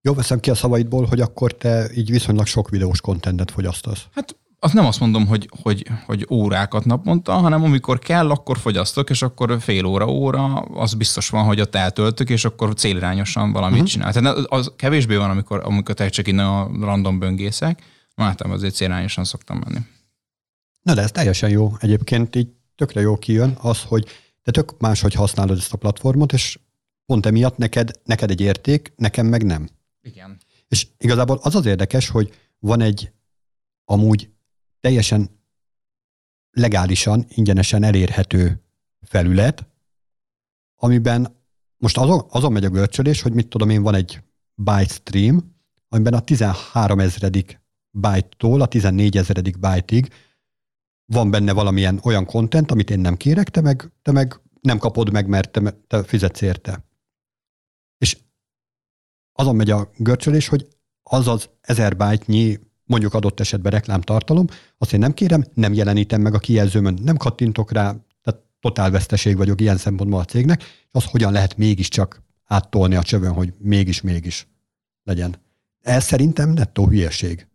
Jó, 0.00 0.14
veszem 0.14 0.40
ki 0.40 0.50
a 0.50 0.54
szavaidból, 0.54 1.04
hogy 1.04 1.20
akkor 1.20 1.52
te 1.52 1.90
így 1.94 2.10
viszonylag 2.10 2.46
sok 2.46 2.68
videós 2.68 3.00
kontentet 3.00 3.50
fogyasztasz. 3.50 4.06
Hát 4.12 4.36
azt 4.58 4.74
nem 4.74 4.86
azt 4.86 5.00
mondom, 5.00 5.26
hogy, 5.26 5.48
hogy, 5.62 5.86
hogy 6.06 6.26
órákat 6.30 6.84
naponta, 6.84 7.32
hanem 7.32 7.64
amikor 7.64 7.98
kell, 7.98 8.30
akkor 8.30 8.58
fogyasztok, 8.58 9.10
és 9.10 9.22
akkor 9.22 9.56
fél 9.60 9.84
óra, 9.84 10.06
óra, 10.06 10.54
az 10.54 10.94
biztos 10.94 11.28
van, 11.28 11.44
hogy 11.44 11.60
ott 11.60 11.74
eltöltök, 11.74 12.30
és 12.30 12.44
akkor 12.44 12.74
célirányosan 12.74 13.52
valamit 13.52 13.74
uh-huh. 13.74 13.90
csinál. 13.90 14.12
Tehát 14.12 14.36
az 14.36 14.72
kevésbé 14.76 15.16
van, 15.16 15.30
amikor, 15.30 15.60
amikor 15.64 15.94
te 15.94 16.08
csak 16.08 16.28
innen 16.28 16.46
a 16.46 16.70
random 16.80 17.18
böngészek, 17.18 17.82
már 18.16 18.34
azért 18.38 18.74
célirányosan 18.74 19.24
szoktam 19.24 19.60
menni. 19.64 19.78
Na 20.84 20.94
de 20.94 21.02
ez 21.02 21.10
teljesen 21.10 21.50
jó. 21.50 21.72
Egyébként 21.78 22.36
így 22.36 22.48
tökre 22.74 23.00
jó 23.00 23.16
kijön 23.16 23.56
az, 23.60 23.82
hogy 23.82 24.06
te 24.42 24.50
tök 24.50 24.78
máshogy 24.78 25.14
használod 25.14 25.58
ezt 25.58 25.72
a 25.72 25.76
platformot, 25.76 26.32
és 26.32 26.58
pont 27.06 27.26
emiatt 27.26 27.56
neked, 27.56 27.90
neked 28.04 28.30
egy 28.30 28.40
érték, 28.40 28.92
nekem 28.96 29.26
meg 29.26 29.44
nem. 29.44 29.68
Igen. 30.02 30.38
És 30.68 30.86
igazából 30.98 31.38
az 31.42 31.54
az 31.54 31.66
érdekes, 31.66 32.08
hogy 32.08 32.34
van 32.58 32.80
egy 32.80 33.12
amúgy 33.84 34.30
teljesen 34.80 35.30
legálisan, 36.50 37.24
ingyenesen 37.28 37.82
elérhető 37.82 38.62
felület, 39.00 39.66
amiben 40.76 41.42
most 41.76 41.98
azon, 41.98 42.26
azon 42.30 42.52
megy 42.52 42.64
a 42.64 42.68
görcsölés, 42.68 43.22
hogy 43.22 43.32
mit 43.32 43.48
tudom 43.48 43.70
én, 43.70 43.82
van 43.82 43.94
egy 43.94 44.20
byte 44.54 44.94
stream, 44.94 45.56
amiben 45.88 46.14
a 46.14 46.20
13 46.20 47.00
ezredik 47.00 47.60
byte-tól 47.90 48.60
a 48.60 48.66
14 48.66 49.16
ezredik 49.16 49.58
byte-ig 49.58 50.12
van 51.06 51.30
benne 51.30 51.52
valamilyen 51.52 52.00
olyan 52.02 52.26
content, 52.26 52.70
amit 52.70 52.90
én 52.90 53.00
nem 53.00 53.16
kérek, 53.16 53.48
te 53.48 53.60
meg, 53.60 53.90
te 54.02 54.12
meg 54.12 54.40
nem 54.60 54.78
kapod 54.78 55.12
meg, 55.12 55.26
mert 55.26 55.50
te, 55.50 55.74
te 55.86 56.02
fizetsz 56.02 56.40
érte. 56.40 56.84
És 57.98 58.18
azon 59.32 59.56
megy 59.56 59.70
a 59.70 59.90
görcsölés, 59.96 60.48
hogy 60.48 60.68
az 61.02 61.28
az 61.28 61.48
ezer 61.60 61.96
byte 61.96 62.60
mondjuk 62.84 63.14
adott 63.14 63.40
esetben 63.40 63.72
reklámtartalom, 63.72 64.46
azt 64.78 64.92
én 64.92 64.98
nem 64.98 65.14
kérem, 65.14 65.44
nem 65.54 65.72
jelenítem 65.72 66.20
meg 66.20 66.34
a 66.34 66.38
kijelzőmön, 66.38 66.98
nem 67.02 67.16
kattintok 67.16 67.72
rá, 67.72 67.96
tehát 68.22 68.40
totál 68.60 68.90
veszteség 68.90 69.36
vagyok 69.36 69.60
ilyen 69.60 69.76
szempontból 69.76 70.20
a 70.20 70.24
cégnek, 70.24 70.62
és 70.62 70.88
az 70.90 71.04
hogyan 71.04 71.32
lehet 71.32 71.56
mégiscsak 71.56 72.22
áttolni 72.44 72.94
a 72.94 73.02
csövön, 73.02 73.32
hogy 73.32 73.54
mégis-mégis 73.58 74.46
legyen. 75.02 75.36
Ez 75.80 76.04
szerintem 76.04 76.50
nettó 76.50 76.86
hülyeség. 76.86 77.46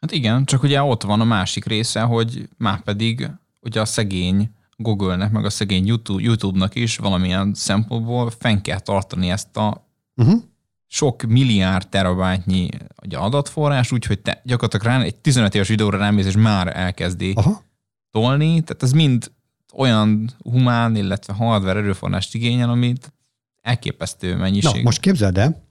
Hát 0.00 0.12
igen, 0.12 0.44
csak 0.44 0.62
ugye 0.62 0.82
ott 0.82 1.02
van 1.02 1.20
a 1.20 1.24
másik 1.24 1.64
része, 1.64 2.00
hogy 2.00 2.48
már 2.56 2.82
pedig 2.82 3.30
ugye 3.60 3.80
a 3.80 3.84
szegény 3.84 4.50
Google-nek, 4.76 5.30
meg 5.30 5.44
a 5.44 5.50
szegény 5.50 5.86
YouTube, 5.86 6.22
YouTube-nak 6.22 6.74
is 6.74 6.96
valamilyen 6.96 7.54
szempontból 7.54 8.30
fenn 8.38 8.60
kell 8.60 8.80
tartani 8.80 9.30
ezt 9.30 9.56
a 9.56 9.86
uh-huh. 10.16 10.40
sok 10.86 11.22
milliárd 11.22 11.88
terabájtnyi 11.88 12.68
ugye 13.02 13.18
adatforrás, 13.18 13.92
úgyhogy 13.92 14.20
te 14.20 14.40
gyakorlatilag 14.44 14.86
rá, 14.86 15.02
egy 15.02 15.16
15 15.16 15.54
éves 15.54 15.68
videóra 15.68 15.98
rámész, 15.98 16.26
és 16.26 16.36
már 16.36 16.76
elkezdi 16.76 17.32
Aha. 17.36 17.62
tolni, 18.10 18.60
tehát 18.60 18.82
ez 18.82 18.92
mind 18.92 19.32
olyan 19.72 20.30
humán, 20.42 20.96
illetve 20.96 21.32
hardware 21.32 21.78
erőforrást 21.78 22.34
igényel, 22.34 22.70
amit 22.70 23.12
elképesztő 23.60 24.36
mennyiség. 24.36 24.74
Na, 24.74 24.82
most 24.82 25.00
képzeld 25.00 25.38
el, 25.38 25.62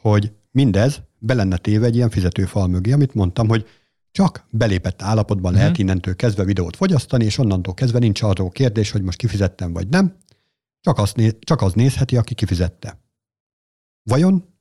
hogy 0.00 0.32
mindez 0.50 1.02
be 1.24 1.34
lenne 1.34 1.56
téve 1.56 1.86
egy 1.86 1.94
ilyen 1.94 2.10
fizetőfal 2.10 2.66
mögé, 2.66 2.92
amit 2.92 3.14
mondtam, 3.14 3.48
hogy 3.48 3.66
csak 4.10 4.46
belépett 4.50 5.02
állapotban 5.02 5.44
uh-huh. 5.44 5.60
lehet 5.60 5.78
innentől 5.78 6.16
kezdve 6.16 6.44
videót 6.44 6.76
fogyasztani, 6.76 7.24
és 7.24 7.38
onnantól 7.38 7.74
kezdve 7.74 7.98
nincs 7.98 8.22
arról 8.22 8.50
kérdés, 8.50 8.90
hogy 8.90 9.02
most 9.02 9.18
kifizettem 9.18 9.72
vagy 9.72 9.88
nem, 9.88 10.16
csak, 10.80 10.98
azt 10.98 11.16
néz, 11.16 11.36
csak 11.40 11.62
az 11.62 11.72
nézheti, 11.72 12.16
aki 12.16 12.34
kifizette. 12.34 13.00
Vajon 14.02 14.54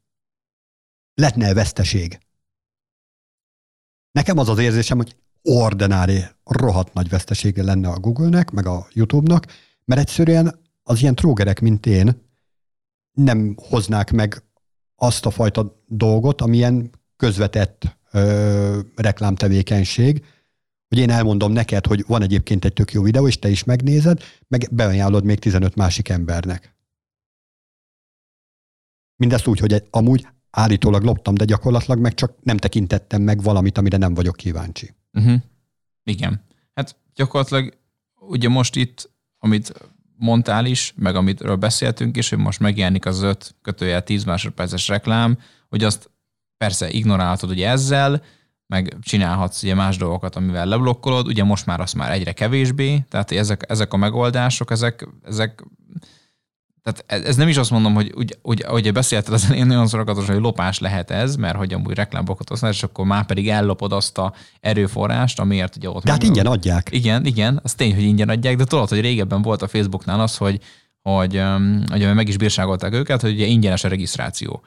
lehetne 1.14 1.54
veszteség? 1.54 2.20
Nekem 4.12 4.38
az 4.38 4.50
az 4.50 4.58
érzésem, 4.58 4.98
hogy 4.98 5.16
ordinári, 5.42 6.24
rohadt 6.44 6.94
nagy 6.94 7.10
vesztesége 7.10 7.64
lenne 7.64 7.90
a 7.90 8.00
Google-nek, 8.00 8.52
meg 8.52 8.66
a 8.66 8.88
YouTube-nak, 8.94 9.46
mert 9.86 10.02
egyszerűen 10.02 10.60
az 10.84 11.02
ilyen 11.02 11.16
trógerek, 11.16 11.60
mint 11.60 11.86
én, 11.86 12.32
nem 13.12 13.56
hoznák 13.58 14.12
meg 14.12 14.44
azt 15.04 15.26
a 15.26 15.30
fajta 15.30 15.84
dolgot, 15.88 16.42
amilyen 16.42 16.90
közvetett 17.16 17.98
ö, 18.12 18.80
reklámtevékenység, 18.96 20.26
hogy 20.88 20.98
én 20.98 21.10
elmondom 21.10 21.52
neked, 21.52 21.86
hogy 21.86 22.04
van 22.08 22.22
egyébként 22.22 22.66
egy 22.66 22.74
tök 22.74 22.92
jó 22.92 23.02
videó, 23.02 23.28
és 23.28 23.40
te 23.40 23.50
is 23.50 23.64
megnézed, 23.64 24.22
meg 24.48 24.68
beajánlod 24.72 25.24
még 25.24 25.40
15 25.40 25.76
másik 25.76 26.10
embernek. 26.10 26.76
Mindezt 29.16 29.48
úgy, 29.48 29.60
hogy 29.60 29.74
egy, 29.74 29.88
amúgy 29.90 30.28
állítólag 30.50 31.04
loptam, 31.04 31.34
de 31.36 31.46
gyakorlatilag 31.46 32.00
meg 32.00 32.14
csak 32.14 32.44
nem 32.44 32.58
tekintettem 32.58 33.22
meg 33.22 33.42
valamit, 33.42 33.78
amire 33.78 33.98
nem 33.98 34.14
vagyok 34.14 34.36
kíváncsi. 34.36 34.94
Uh-huh. 35.14 35.42
Igen. 36.04 36.42
Hát 36.74 36.96
gyakorlatilag 37.16 37.78
ugye 38.20 38.50
most 38.50 38.76
itt, 38.76 39.12
amit 39.38 39.74
mondtál 40.16 40.66
is, 40.66 40.94
meg 40.96 41.16
amitről 41.16 41.56
beszéltünk 41.56 42.18
is, 42.18 42.30
hogy 42.30 42.38
most 42.38 42.60
megjelenik 42.60 43.06
az 43.06 43.22
5 43.22 43.56
kötője 43.62 44.02
10 44.02 44.24
másodperces 44.24 44.88
reklám, 44.88 45.38
hogy 45.70 45.84
azt 45.84 46.12
persze 46.58 46.90
ignorálhatod 46.90 47.50
ugye 47.50 47.70
ezzel, 47.70 48.22
meg 48.68 48.98
csinálhatsz 49.02 49.64
ugye 49.64 49.76
más 49.76 49.98
dolgokat, 49.98 50.36
amivel 50.36 50.66
leblokkolod, 50.66 51.28
ugye 51.28 51.44
most 51.44 51.66
már 51.66 51.80
az 51.80 51.94
már 51.94 52.12
egyre 52.12 52.32
kevésbé, 52.32 53.06
tehát 53.10 53.32
ezek, 53.32 53.66
ezek 53.68 53.94
a 53.94 53.98
megoldások, 53.98 54.72
ezek, 54.72 55.08
ezek 55.24 55.64
tehát 56.84 57.04
ez, 57.08 57.28
ez 57.28 57.36
nem 57.36 57.48
is 57.48 57.58
azt 57.58 57.70
mondom, 57.70 57.94
hogy 57.94 58.12
úgy, 58.16 58.38
úgy, 58.42 58.64
ahogy 58.68 58.92
beszélted, 58.92 59.34
az 59.34 59.52
én 59.52 59.66
nagyon 59.66 59.88
szorakatos, 59.88 60.28
hogy 60.28 60.40
lopás 60.40 60.80
lehet 60.80 61.12
ez, 61.12 61.36
mert 61.36 61.56
hogy 61.56 61.74
amúgy 61.74 61.94
reklámbokat 61.94 62.50
használ, 62.50 62.72
és 62.72 62.84
akkor 62.84 63.06
már 63.06 63.26
pedig 63.26 63.50
ellopod 63.50 63.92
azt 63.92 64.18
a 64.18 64.34
erőforrást, 64.60 65.40
amiért 65.40 65.76
ugye 65.76 65.90
ott... 65.90 66.04
De 66.04 66.12
hát 66.12 66.24
ingyen 66.24 66.46
adják. 66.46 66.88
Igen, 66.92 67.26
igen, 67.26 67.60
az 67.64 67.74
tény, 67.74 67.94
hogy 67.94 68.04
ingyen 68.04 68.30
adják, 68.30 68.56
de 68.56 68.64
tudod, 68.64 68.90
hogy 68.90 69.02
régebben 69.02 69.42
volt 69.42 69.62
a 69.62 69.68
Facebooknál 69.68 70.20
az, 70.20 70.38
hogy, 70.38 70.60
hogy, 71.02 71.42
hogy 71.88 72.14
meg 72.14 72.28
is 72.28 72.38
bírságolták 72.38 72.94
őket, 72.94 73.22
hogy 73.22 73.34
ugye 73.34 73.46
ingyenes 73.46 73.84
a 73.84 73.88
regisztráció. 73.88 74.62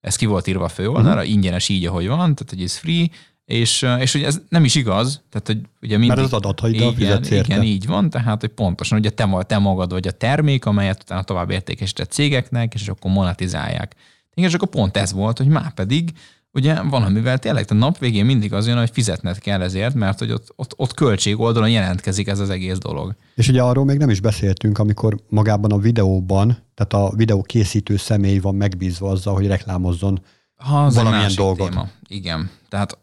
Ez 0.00 0.16
ki 0.16 0.26
volt 0.26 0.46
írva 0.46 0.64
a 0.64 0.68
főoldalra, 0.68 1.20
uh-huh. 1.20 1.32
ingyenes 1.32 1.68
így, 1.68 1.86
ahogy 1.86 2.06
van, 2.06 2.18
tehát 2.18 2.46
hogy 2.48 2.62
ez 2.62 2.76
free, 2.76 3.08
és, 3.48 3.86
és 4.00 4.14
ugye 4.14 4.26
ez 4.26 4.40
nem 4.48 4.64
is 4.64 4.74
igaz, 4.74 5.22
tehát 5.30 5.46
hogy 5.46 5.58
ugye 5.82 5.98
mindig... 5.98 6.16
Mert 6.16 6.32
az 6.32 6.32
adathaiddal 6.32 6.94
fizetsz 6.94 7.30
érte. 7.30 7.52
Igen, 7.52 7.64
így 7.64 7.86
van, 7.86 8.10
tehát 8.10 8.40
hogy 8.40 8.50
pontosan 8.50 8.98
ugye 8.98 9.10
te, 9.10 9.44
te 9.46 9.58
magad 9.58 9.90
vagy 9.90 10.06
a 10.06 10.10
termék, 10.10 10.64
amelyet 10.64 11.02
utána 11.02 11.22
tovább 11.22 11.50
értékesített 11.50 12.10
cégeknek, 12.10 12.74
és 12.74 12.88
akkor 12.88 13.10
monetizálják. 13.10 13.94
És 14.34 14.54
akkor 14.54 14.68
pont 14.68 14.96
ez 14.96 15.12
volt, 15.12 15.38
hogy 15.38 15.46
már 15.46 15.74
pedig 15.74 16.12
ugye 16.52 16.82
valamivel 16.82 17.38
tényleg 17.38 17.64
a 17.68 17.74
nap 17.74 17.98
végén 17.98 18.24
mindig 18.24 18.52
az 18.52 18.66
jön, 18.66 18.78
hogy 18.78 18.90
fizetned 18.92 19.38
kell 19.38 19.62
ezért, 19.62 19.94
mert 19.94 20.18
hogy 20.18 20.32
ott, 20.32 20.52
ott, 20.56 20.72
ott 20.76 20.94
költség 20.94 21.40
oldalon 21.40 21.70
jelentkezik 21.70 22.26
ez 22.26 22.38
az 22.38 22.50
egész 22.50 22.78
dolog. 22.78 23.14
És 23.34 23.48
ugye 23.48 23.62
arról 23.62 23.84
még 23.84 23.98
nem 23.98 24.10
is 24.10 24.20
beszéltünk, 24.20 24.78
amikor 24.78 25.16
magában 25.28 25.72
a 25.72 25.78
videóban, 25.78 26.58
tehát 26.74 26.92
a 26.92 27.16
videó 27.16 27.42
készítő 27.42 27.96
személy 27.96 28.38
van 28.38 28.54
megbízva 28.54 29.10
azzal, 29.10 29.34
hogy 29.34 29.46
reklámozzon 29.46 30.20
ha, 30.56 30.84
az 30.84 30.94
valamilyen 30.94 31.32
dolgot. 31.36 31.68
Téma. 31.68 31.88
Igen. 32.08 32.50
Tehát 32.68 32.98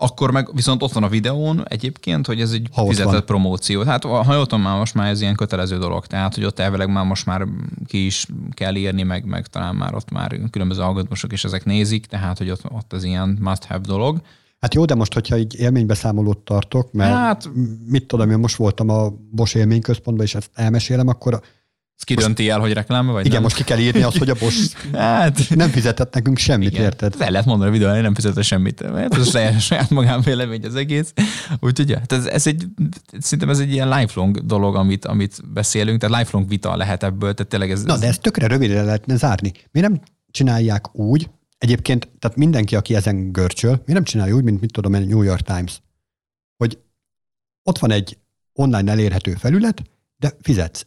akkor 0.00 0.30
meg 0.30 0.54
viszont 0.54 0.82
ott 0.82 0.92
van 0.92 1.02
a 1.02 1.08
videón 1.08 1.68
egyébként, 1.68 2.26
hogy 2.26 2.40
ez 2.40 2.52
egy 2.52 2.68
ha 2.72 2.86
fizetett 2.86 3.24
promóció. 3.24 3.82
Tehát 3.82 4.04
ha 4.04 4.34
jól 4.34 4.46
tudom, 4.46 4.62
már 4.64 4.78
most 4.78 4.94
már 4.94 5.10
ez 5.10 5.20
ilyen 5.20 5.34
kötelező 5.34 5.78
dolog. 5.78 6.06
Tehát, 6.06 6.34
hogy 6.34 6.44
ott 6.44 6.58
elvileg 6.58 6.92
már 6.92 7.04
most 7.04 7.26
már 7.26 7.46
ki 7.86 8.06
is 8.06 8.26
kell 8.50 8.74
írni, 8.74 9.02
meg, 9.02 9.24
meg 9.24 9.46
talán 9.46 9.74
már 9.74 9.94
ott 9.94 10.10
már 10.10 10.38
különböző 10.50 10.80
algoritmusok 10.80 11.32
is 11.32 11.44
ezek 11.44 11.64
nézik, 11.64 12.06
tehát, 12.06 12.38
hogy 12.38 12.50
ott, 12.50 12.62
ott 12.70 12.92
az 12.92 13.04
ilyen 13.04 13.38
must-have 13.40 13.86
dolog. 13.86 14.20
Hát 14.60 14.74
jó, 14.74 14.84
de 14.84 14.94
most, 14.94 15.14
hogyha 15.14 15.36
így 15.36 15.60
élménybeszámolót 15.60 16.38
tartok, 16.38 16.92
mert 16.92 17.14
hát, 17.14 17.50
mit 17.86 18.06
tudom, 18.06 18.30
én 18.30 18.38
most 18.38 18.56
voltam 18.56 18.88
a 18.88 19.12
Bosch 19.30 19.56
élményközpontban, 19.56 20.26
és 20.26 20.34
ezt 20.34 20.50
elmesélem, 20.54 21.08
akkor 21.08 21.40
ez 21.98 22.04
ki 22.04 22.14
dönti 22.14 22.48
el, 22.48 22.58
hogy 22.58 22.72
reklám, 22.72 23.06
vagy 23.06 23.20
Igen, 23.20 23.32
nem? 23.32 23.42
most 23.42 23.56
ki 23.56 23.64
kell 23.64 23.78
írni 23.78 24.02
azt, 24.02 24.16
hogy 24.16 24.30
a 24.30 24.34
Bosch 24.34 24.92
hát, 24.92 25.48
nem 25.48 25.70
fizetett 25.70 26.14
nekünk 26.14 26.38
semmit, 26.38 26.70
igen. 26.70 26.82
érted? 26.82 27.14
El 27.18 27.30
lehet 27.30 27.46
mondani 27.46 27.70
a 27.70 27.72
videón, 27.72 27.92
hogy 27.92 28.02
nem 28.02 28.14
fizetett 28.14 28.44
semmit. 28.44 28.92
Mert 28.92 29.14
ez 29.14 29.34
a 29.34 29.58
saját 29.58 29.90
magán 29.98 30.20
vélemény 30.20 30.64
az 30.64 30.74
egész. 30.74 31.12
Úgyhogy 31.60 31.92
hát 31.92 32.12
ez, 32.12 32.26
ez 32.26 32.46
egy, 32.46 32.66
szerintem 33.18 33.50
ez 33.50 33.58
egy 33.58 33.72
ilyen 33.72 33.88
lifelong 33.88 34.46
dolog, 34.46 34.76
amit, 34.76 35.04
amit 35.04 35.52
beszélünk, 35.52 36.00
tehát 36.00 36.18
lifelong 36.18 36.48
vita 36.48 36.76
lehet 36.76 37.02
ebből, 37.02 37.34
tehát 37.34 37.50
tényleg 37.50 37.70
ez... 37.70 37.82
Na, 37.82 37.98
de 37.98 38.06
ezt 38.06 38.20
tökre 38.20 38.46
rövidre 38.46 38.82
lehetne 38.82 39.16
zárni. 39.16 39.52
Mi 39.70 39.80
nem 39.80 40.00
csinálják 40.30 40.96
úgy, 40.96 41.30
egyébként, 41.58 42.08
tehát 42.18 42.36
mindenki, 42.36 42.76
aki 42.76 42.94
ezen 42.94 43.32
görcsöl, 43.32 43.82
mi 43.86 43.92
nem 43.92 44.04
csinálja 44.04 44.34
úgy, 44.34 44.44
mint 44.44 44.60
mit 44.60 44.72
tudom 44.72 44.94
én, 44.94 45.06
New 45.06 45.22
York 45.22 45.42
Times, 45.42 45.82
hogy 46.56 46.78
ott 47.62 47.78
van 47.78 47.90
egy 47.90 48.18
online 48.52 48.90
elérhető 48.90 49.34
felület, 49.34 49.82
de 50.16 50.32
fizetsz 50.40 50.86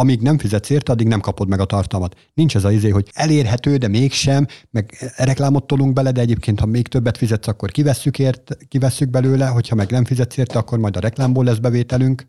amíg 0.00 0.20
nem 0.20 0.38
fizetsz 0.38 0.70
érte, 0.70 0.92
addig 0.92 1.06
nem 1.06 1.20
kapod 1.20 1.48
meg 1.48 1.60
a 1.60 1.64
tartalmat. 1.64 2.16
Nincs 2.34 2.56
ez 2.56 2.64
az 2.64 2.72
izé, 2.72 2.88
hogy 2.88 3.10
elérhető, 3.12 3.76
de 3.76 3.88
mégsem, 3.88 4.46
meg 4.70 5.12
reklámot 5.16 5.66
tolunk 5.66 5.92
bele, 5.92 6.12
de 6.12 6.20
egyébként, 6.20 6.60
ha 6.60 6.66
még 6.66 6.88
többet 6.88 7.16
fizetsz, 7.16 7.46
akkor 7.46 7.70
kivesszük, 7.70 8.18
ért, 8.18 8.56
kivesszük 8.68 9.10
belőle, 9.10 9.46
hogyha 9.46 9.74
meg 9.74 9.90
nem 9.90 10.04
fizetsz 10.04 10.36
érte, 10.36 10.58
akkor 10.58 10.78
majd 10.78 10.96
a 10.96 11.00
reklámból 11.00 11.44
lesz 11.44 11.58
bevételünk. 11.58 12.26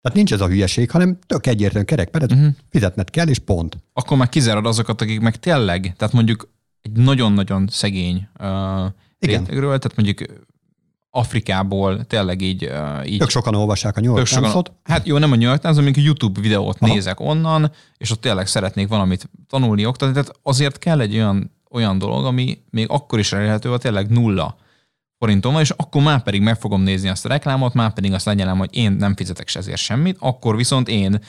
Tehát 0.00 0.16
nincs 0.16 0.32
ez 0.32 0.40
a 0.40 0.46
hülyeség, 0.46 0.90
hanem 0.90 1.18
tök 1.26 1.46
egyértelműen 1.46 1.84
kerek, 1.84 2.12
mert 2.12 2.32
uh-huh. 2.32 2.54
fizetned 2.70 3.10
kell, 3.10 3.28
és 3.28 3.38
pont. 3.38 3.76
Akkor 3.92 4.16
már 4.16 4.28
kizárod 4.28 4.66
azokat, 4.66 5.00
akik 5.00 5.20
meg 5.20 5.36
tényleg, 5.36 5.94
tehát 5.96 6.14
mondjuk 6.14 6.48
egy 6.82 6.92
nagyon-nagyon 6.92 7.68
szegény 7.70 8.28
uh, 8.38 8.46
Igen. 9.18 9.44
rétegről, 9.44 9.78
tehát 9.78 9.96
mondjuk 9.96 10.46
Afrikából 11.10 12.04
tényleg 12.04 12.40
így... 12.40 12.70
így 13.04 13.18
tök 13.18 13.28
sokan 13.30 13.54
olvassák 13.54 13.96
a 13.96 14.00
New 14.00 14.14
York 14.14 14.26
sokan, 14.26 14.64
Hát 14.84 15.06
jó, 15.06 15.18
nem 15.18 15.32
a 15.32 15.36
New 15.36 15.48
York 15.48 15.60
Times, 15.60 15.76
amikor 15.76 16.02
YouTube 16.02 16.40
videót 16.40 16.76
Aha. 16.80 16.92
nézek 16.92 17.20
onnan, 17.20 17.72
és 17.96 18.10
ott 18.10 18.20
tényleg 18.20 18.46
szeretnék 18.46 18.88
valamit 18.88 19.30
tanulni, 19.48 19.86
oktatni, 19.86 20.14
tehát 20.14 20.38
azért 20.42 20.78
kell 20.78 21.00
egy 21.00 21.14
olyan, 21.14 21.56
olyan 21.70 21.98
dolog, 21.98 22.24
ami 22.24 22.58
még 22.70 22.86
akkor 22.88 23.18
is 23.18 23.32
elérhető, 23.32 23.68
hogy 23.68 23.80
tényleg 23.80 24.10
nulla 24.10 24.56
forintom 25.18 25.52
van, 25.52 25.62
és 25.62 25.70
akkor 25.70 26.02
már 26.02 26.22
pedig 26.22 26.42
meg 26.42 26.60
fogom 26.60 26.82
nézni 26.82 27.08
azt 27.08 27.24
a 27.24 27.28
reklámot, 27.28 27.74
már 27.74 27.92
pedig 27.92 28.12
azt 28.12 28.26
legyen, 28.26 28.56
hogy 28.56 28.76
én 28.76 28.92
nem 28.92 29.16
fizetek 29.16 29.48
se 29.48 29.58
ezért 29.58 29.80
semmit, 29.80 30.16
akkor 30.20 30.56
viszont 30.56 30.88
én 30.88 31.20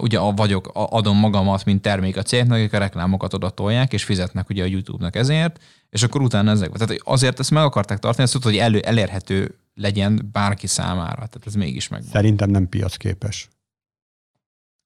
ugye 0.00 0.18
a 0.18 0.32
vagyok, 0.32 0.70
adom 0.72 1.18
magamat, 1.18 1.64
mint 1.64 1.82
termék 1.82 2.16
a 2.16 2.22
cégnek, 2.22 2.58
akik 2.58 2.72
a 2.72 2.78
reklámokat 2.78 3.34
oda 3.34 3.50
tolják, 3.50 3.92
és 3.92 4.04
fizetnek 4.04 4.48
ugye 4.48 4.62
a 4.62 4.66
YouTube-nak 4.66 5.16
ezért, 5.16 5.62
és 5.90 6.02
akkor 6.02 6.22
utána 6.22 6.50
ezek. 6.50 6.72
Tehát 6.72 7.00
azért 7.04 7.40
ezt 7.40 7.50
meg 7.50 7.62
akarták 7.62 7.98
tartani, 7.98 8.22
ezt 8.22 8.32
tudod, 8.32 8.50
hogy 8.50 8.58
elő, 8.58 8.78
elérhető 8.78 9.54
legyen 9.74 10.28
bárki 10.32 10.66
számára. 10.66 11.14
Tehát 11.14 11.42
ez 11.46 11.54
mégis 11.54 11.88
meg. 11.88 12.02
Szerintem 12.12 12.50
nem 12.50 12.68
piacképes. 12.68 13.48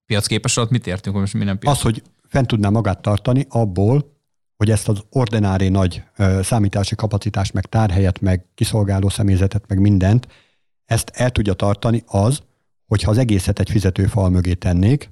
Piacképes 0.06 0.56
alatt 0.56 0.70
mit 0.70 0.86
értünk, 0.86 1.14
hogy 1.14 1.24
most 1.24 1.34
mi 1.34 1.44
nem 1.44 1.58
piac? 1.58 1.76
Az, 1.76 1.82
hogy 1.82 2.02
fent 2.28 2.46
tudná 2.46 2.68
magát 2.68 3.02
tartani 3.02 3.46
abból, 3.48 4.18
hogy 4.56 4.70
ezt 4.70 4.88
az 4.88 5.02
ordinári 5.10 5.68
nagy 5.68 6.02
ö, 6.16 6.40
számítási 6.42 6.94
kapacitást, 6.94 7.52
meg 7.52 7.66
tárhelyet, 7.66 8.20
meg 8.20 8.44
kiszolgáló 8.54 9.08
személyzetet, 9.08 9.64
meg 9.68 9.78
mindent, 9.78 10.26
ezt 10.84 11.10
el 11.14 11.30
tudja 11.30 11.52
tartani 11.52 12.02
az, 12.06 12.42
hogyha 12.90 13.10
az 13.10 13.18
egészet 13.18 13.58
egy 13.58 13.70
fizetőfal 13.70 14.30
mögé 14.30 14.54
tennék. 14.54 15.10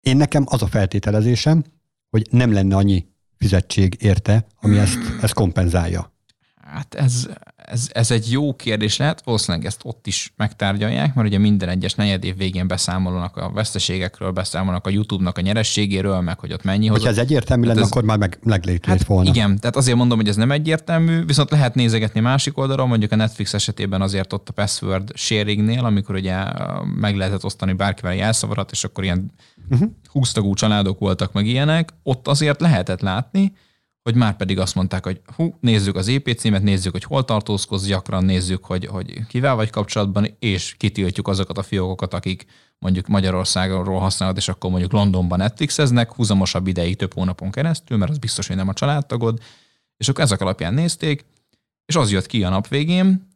Én 0.00 0.16
nekem 0.16 0.44
az 0.46 0.62
a 0.62 0.66
feltételezésem, 0.66 1.64
hogy 2.10 2.26
nem 2.30 2.52
lenne 2.52 2.76
annyi 2.76 3.06
fizetség 3.36 3.96
érte, 4.00 4.46
ami 4.60 4.78
ezt, 4.78 4.98
ezt 5.22 5.34
kompenzálja. 5.34 6.12
Hát 6.72 6.94
ez, 6.94 7.28
ez, 7.56 7.88
ez 7.92 8.10
egy 8.10 8.30
jó 8.30 8.56
kérdés 8.56 8.96
lehet, 8.96 9.22
valószínűleg 9.24 9.66
ezt 9.66 9.80
ott 9.84 10.06
is 10.06 10.32
megtárgyalják, 10.36 11.14
mert 11.14 11.28
ugye 11.28 11.38
minden 11.38 11.68
egyes 11.68 11.94
negyed 11.94 12.24
év 12.24 12.36
végén 12.36 12.68
beszámolnak 12.68 13.36
a 13.36 13.50
veszteségekről, 13.50 14.30
beszámolnak 14.30 14.86
a 14.86 14.90
YouTube-nak 14.90 15.38
a 15.38 15.40
nyerességéről, 15.40 16.20
meg 16.20 16.38
hogy 16.38 16.52
ott 16.52 16.62
mennyi. 16.64 16.86
Hogyha 16.86 17.08
ez 17.08 17.18
egyértelmű 17.18 17.66
lenne, 17.66 17.80
ez, 17.80 17.86
akkor 17.86 18.04
már 18.04 18.18
meg, 18.18 18.38
meglépett 18.42 18.88
hát 18.88 19.04
volna. 19.04 19.28
Igen, 19.28 19.58
tehát 19.58 19.76
azért 19.76 19.96
mondom, 19.96 20.18
hogy 20.18 20.28
ez 20.28 20.36
nem 20.36 20.50
egyértelmű, 20.50 21.24
viszont 21.24 21.50
lehet 21.50 21.74
nézegetni 21.74 22.20
másik 22.20 22.58
oldalon, 22.58 22.88
mondjuk 22.88 23.12
a 23.12 23.16
Netflix 23.16 23.54
esetében 23.54 24.02
azért 24.02 24.32
ott 24.32 24.48
a 24.48 24.52
password 24.52 25.12
sharingnél, 25.14 25.84
amikor 25.84 26.14
ugye 26.14 26.44
meg 27.00 27.16
lehetett 27.16 27.44
osztani 27.44 27.72
bárkivel 27.72 28.14
jelszavarat, 28.14 28.70
és 28.70 28.84
akkor 28.84 29.04
ilyen 29.04 29.32
uh-huh. 29.70 29.90
20 30.06 30.32
tagú 30.32 30.54
családok 30.54 30.98
voltak 30.98 31.32
meg 31.32 31.46
ilyenek, 31.46 31.92
ott 32.02 32.28
azért 32.28 32.60
lehetett 32.60 33.00
látni, 33.00 33.52
hogy 34.02 34.14
már 34.14 34.36
pedig 34.36 34.58
azt 34.58 34.74
mondták, 34.74 35.04
hogy 35.04 35.20
hú, 35.36 35.56
nézzük 35.60 35.96
az 35.96 36.08
EP 36.08 36.34
címet, 36.36 36.62
nézzük, 36.62 36.92
hogy 36.92 37.04
hol 37.04 37.24
tartózkodsz, 37.24 37.86
gyakran 37.86 38.24
nézzük, 38.24 38.64
hogy, 38.64 38.86
hogy 38.86 39.26
kivel 39.26 39.54
vagy 39.54 39.70
kapcsolatban, 39.70 40.36
és 40.38 40.74
kitiltjuk 40.78 41.28
azokat 41.28 41.58
a 41.58 41.62
fiókokat, 41.62 42.14
akik 42.14 42.46
mondjuk 42.78 43.06
Magyarországról 43.06 43.98
használod, 43.98 44.36
és 44.36 44.48
akkor 44.48 44.70
mondjuk 44.70 44.92
Londonban 44.92 45.38
Netflixeznek, 45.38 46.12
húzamosabb 46.12 46.66
ideig, 46.66 46.96
több 46.96 47.14
hónapon 47.14 47.50
keresztül, 47.50 47.98
mert 47.98 48.10
az 48.10 48.18
biztos, 48.18 48.46
hogy 48.46 48.56
nem 48.56 48.68
a 48.68 48.72
családtagod, 48.72 49.38
és 49.96 50.08
akkor 50.08 50.24
ezek 50.24 50.40
alapján 50.40 50.74
nézték, 50.74 51.24
és 51.84 51.96
az 51.96 52.10
jött 52.10 52.26
ki 52.26 52.44
a 52.44 52.48
nap 52.48 52.68
végén, 52.68 53.28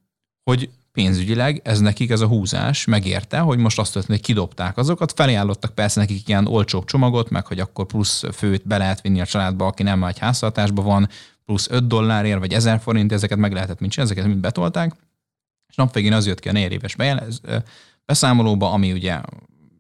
hogy 0.43 0.71
pénzügyileg 0.97 1.61
ez 1.65 1.81
nekik 1.81 2.11
ez 2.11 2.21
a 2.21 2.27
húzás 2.27 2.85
megérte, 2.85 3.39
hogy 3.39 3.59
most 3.59 3.79
azt 3.79 3.93
történt, 3.93 4.19
hogy 4.19 4.27
kidobták 4.27 4.77
azokat, 4.77 5.13
felajánlottak 5.13 5.75
persze 5.75 6.01
nekik 6.01 6.29
ilyen 6.29 6.47
olcsóbb 6.47 6.85
csomagot, 6.85 7.31
meg 7.31 7.47
hogy 7.47 7.61
akkor 7.61 7.87
plusz 7.87 8.25
főt 8.33 8.67
be 8.67 8.77
lehet 8.79 9.01
vinni 9.01 9.21
a 9.21 9.27
családba, 9.27 9.67
aki 9.67 9.83
nem 9.83 10.05
egy 10.05 10.19
háztartásban 10.19 10.85
van, 10.85 11.09
plusz 11.45 11.71
5 11.71 11.87
dollárért, 11.87 12.39
vagy 12.39 12.53
1000 12.53 12.81
forint, 12.81 13.13
ezeket 13.13 13.39
meg 13.39 13.53
lehetett 13.53 13.77
csinálni, 13.79 14.01
ezeket 14.13 14.27
mind 14.27 14.41
betolták, 14.41 14.97
és 15.69 15.75
napvégén 15.75 16.13
az 16.13 16.27
jött 16.27 16.41
ki 16.41 16.49
a 16.49 16.53
négyéves 16.53 16.97
beszámolóba, 18.05 18.73
ami 18.73 18.93
ugye 18.93 19.21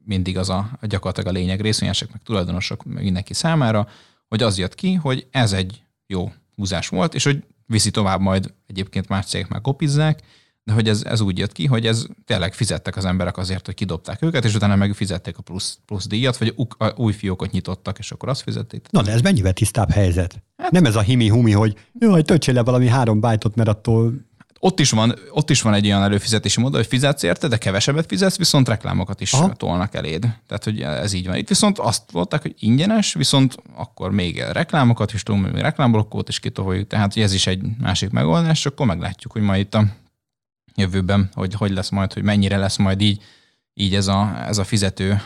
mindig 0.05 0.39
az 0.39 0.49
a 0.49 0.71
gyakorlatilag 0.81 1.35
a 1.35 1.39
lényeg 1.39 1.61
részvényesek, 1.61 2.13
meg 2.13 2.23
tulajdonosok, 2.23 2.85
meg 2.85 3.03
mindenki 3.03 3.35
számára, 3.35 3.89
hogy 4.29 4.43
az 4.43 4.59
jött 4.59 4.75
ki, 4.75 4.95
hogy 4.95 5.27
ez 5.31 5.53
egy 5.53 5.83
jó 6.07 6.33
húzás 6.57 6.89
volt, 6.89 7.15
és 7.15 7.25
hogy 7.25 7.45
viszi 7.67 7.91
tovább 7.91 8.21
majd 8.21 8.55
egyébként 8.67 9.09
más 9.09 9.27
cégek 9.27 9.49
már 9.49 9.61
kopizzák, 9.61 10.23
de 10.67 10.73
hogy 10.73 10.89
ez, 10.89 11.03
ez 11.05 11.21
úgy 11.21 11.39
jött 11.39 11.53
ki, 11.53 11.67
hogy 11.67 11.87
ez 11.87 12.07
tényleg 12.25 12.55
fizettek 12.55 12.97
az 12.97 13.05
emberek 13.05 13.37
azért, 13.37 13.67
hogy 13.67 13.75
kidobták 13.75 14.23
őket, 14.23 14.45
és 14.45 14.55
utána 14.55 14.77
meg 14.77 14.93
fizették 14.95 15.39
a 15.39 15.43
plusz, 15.43 15.79
plusz 15.87 16.07
díjat, 16.07 16.37
vagy 16.37 16.55
új 16.97 17.13
fiókot 17.13 17.51
nyitottak, 17.51 17.99
és 17.99 18.11
akkor 18.11 18.29
azt 18.29 18.43
fizették. 18.43 18.87
Na, 18.91 19.03
de 19.03 19.13
ez 19.13 19.21
mennyivel 19.21 19.53
tisztább 19.53 19.91
helyzet? 19.91 20.43
Hát, 20.57 20.71
Nem 20.71 20.85
ez 20.85 20.97
a 20.97 21.01
himi-humi, 21.01 21.53
hogy 21.53 21.77
jaj, 21.99 22.23
töltsél 22.23 22.55
le 22.55 22.63
valami 22.63 22.89
három 22.89 23.21
bájtot, 23.21 23.55
mert 23.55 23.69
attól 23.69 24.15
ott 24.61 24.81
is, 24.81 24.91
van, 24.91 25.15
ott 25.31 25.51
is 25.51 25.63
van 25.63 25.75
egy 25.75 25.87
olyan 25.87 26.03
előfizetési 26.03 26.61
mód, 26.61 26.75
hogy 26.75 26.87
fizetsz 26.87 27.23
érte, 27.23 27.49
de 27.49 27.57
kevesebbet 27.57 28.07
fizetsz, 28.07 28.37
viszont 28.37 28.69
reklámokat 28.69 29.21
is 29.21 29.33
Aha. 29.33 29.53
tolnak 29.53 29.95
eléd. 29.95 30.21
Tehát, 30.21 30.65
hogy 30.65 30.81
ez 30.81 31.13
így 31.13 31.27
van. 31.27 31.37
Itt 31.37 31.49
viszont 31.49 31.79
azt 31.79 32.11
voltak, 32.11 32.43
hogy 32.43 32.55
ingyenes, 32.59 33.15
viszont 33.15 33.57
akkor 33.75 34.11
még 34.11 34.45
reklámokat 34.53 35.13
is 35.13 35.23
tudunk, 35.23 35.53
még 35.53 35.63
reklámblokkót 35.63 36.29
is 36.29 36.41
kitoljuk. 36.41 36.87
Tehát, 36.87 37.13
hogy 37.13 37.23
ez 37.23 37.33
is 37.33 37.47
egy 37.47 37.61
másik 37.81 38.11
megoldás, 38.11 38.67
akkor 38.67 38.87
meglátjuk, 38.87 39.33
hogy 39.33 39.43
majd 39.43 39.61
itt 39.61 39.75
a 39.75 39.85
jövőben, 40.77 41.31
hogy 41.33 41.55
hogy 41.55 41.71
lesz 41.71 41.91
majd, 41.91 42.13
hogy 42.13 42.23
mennyire 42.23 42.57
lesz 42.57 42.77
majd 42.77 43.01
így 43.01 43.23
így 43.79 43.95
ez 43.95 44.07
a, 44.07 44.47
ez 44.47 44.59
a 44.59 44.65
fizető, 44.65 45.21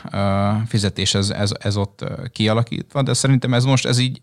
fizetés 0.67 1.15
ez, 1.15 1.31
ez, 1.31 1.53
ez 1.59 1.77
ott 1.77 2.05
kialakítva, 2.33 3.03
de 3.03 3.13
szerintem 3.13 3.55
ez 3.55 3.65
most, 3.65 3.87
ez 3.87 3.99
így, 3.99 4.23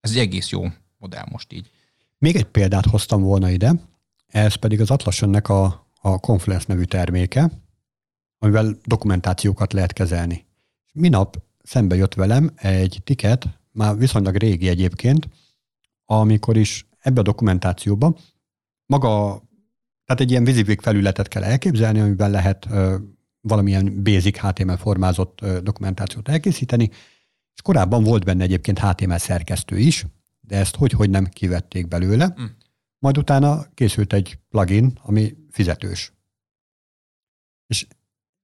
ez 0.00 0.10
egy 0.10 0.18
egész 0.18 0.48
jó 0.48 0.64
modell 0.98 1.24
most 1.30 1.52
így. 1.52 1.70
Még 2.18 2.36
egy 2.36 2.44
példát 2.44 2.86
hoztam 2.86 3.22
volna 3.22 3.50
ide, 3.50 3.72
ez 4.26 4.54
pedig 4.54 4.80
az 4.80 4.90
Atlasionnek 4.90 5.48
a, 5.48 5.86
a 6.00 6.18
Confluence 6.18 6.64
nevű 6.68 6.82
terméke, 6.82 7.50
amivel 8.38 8.76
dokumentációkat 8.84 9.72
lehet 9.72 9.92
kezelni. 9.92 10.46
Minap 10.92 11.42
szembe 11.62 11.96
jött 11.96 12.14
velem 12.14 12.50
egy 12.56 13.00
tiket, 13.04 13.46
már 13.72 13.96
viszonylag 13.96 14.36
régi 14.36 14.68
egyébként, 14.68 15.28
amikor 16.04 16.56
is 16.56 16.88
ebbe 16.98 17.20
a 17.20 17.24
dokumentációba 17.24 18.16
maga, 18.86 19.42
tehát 20.04 20.22
egy 20.22 20.30
ilyen 20.30 20.44
vizivik 20.44 20.80
felületet 20.80 21.28
kell 21.28 21.42
elképzelni, 21.42 22.00
amiben 22.00 22.30
lehet 22.30 22.66
ö, 22.70 22.96
valamilyen 23.40 24.02
basic 24.02 24.38
HTML 24.38 24.76
formázott 24.76 25.40
ö, 25.42 25.60
dokumentációt 25.60 26.28
elkészíteni, 26.28 26.90
és 27.54 27.62
korábban 27.62 28.04
volt 28.04 28.24
benne 28.24 28.42
egyébként 28.42 28.78
HTML 28.78 29.18
szerkesztő 29.18 29.78
is, 29.78 30.06
de 30.40 30.56
ezt 30.56 30.76
hogy-hogy 30.76 31.10
nem 31.10 31.26
kivették 31.26 31.88
belőle. 31.88 32.34
Mm. 32.40 32.44
Majd 32.98 33.18
utána 33.18 33.66
készült 33.74 34.12
egy 34.12 34.38
plugin, 34.48 34.98
ami 35.02 35.36
fizetős. 35.50 36.12
És 37.66 37.86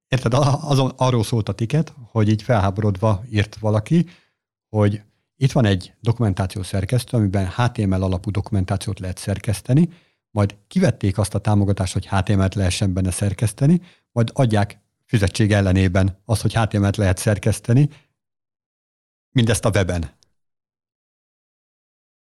érted, 0.09 0.33
azon, 0.35 0.93
arról 0.97 1.25
szólt 1.25 1.49
a 1.49 1.53
tiket, 1.53 1.95
hogy 2.11 2.29
így 2.29 2.43
felháborodva 2.43 3.25
írt 3.31 3.57
valaki, 3.59 4.07
hogy 4.69 5.03
itt 5.37 5.53
van 5.53 5.65
egy 5.65 5.95
dokumentáció 6.01 6.63
szerkesztő, 6.63 7.17
amiben 7.17 7.49
HTML 7.57 8.03
alapú 8.03 8.31
dokumentációt 8.31 8.99
lehet 8.99 9.19
szerkeszteni, 9.19 9.89
majd 10.31 10.57
kivették 10.67 11.19
azt 11.19 11.35
a 11.35 11.39
támogatást, 11.39 11.93
hogy 11.93 12.07
HTML-t 12.07 12.55
lehessen 12.55 12.93
benne 12.93 13.11
szerkeszteni, 13.11 13.81
majd 14.13 14.31
adják 14.33 14.81
fizetség 15.05 15.53
ellenében 15.53 16.23
azt, 16.25 16.43
hogy 16.43 16.55
HTML-t 16.55 16.97
lehet 16.97 17.19
szerkeszteni, 17.19 17.89
mindezt 19.31 19.65
a 19.65 19.71
weben. 19.71 20.17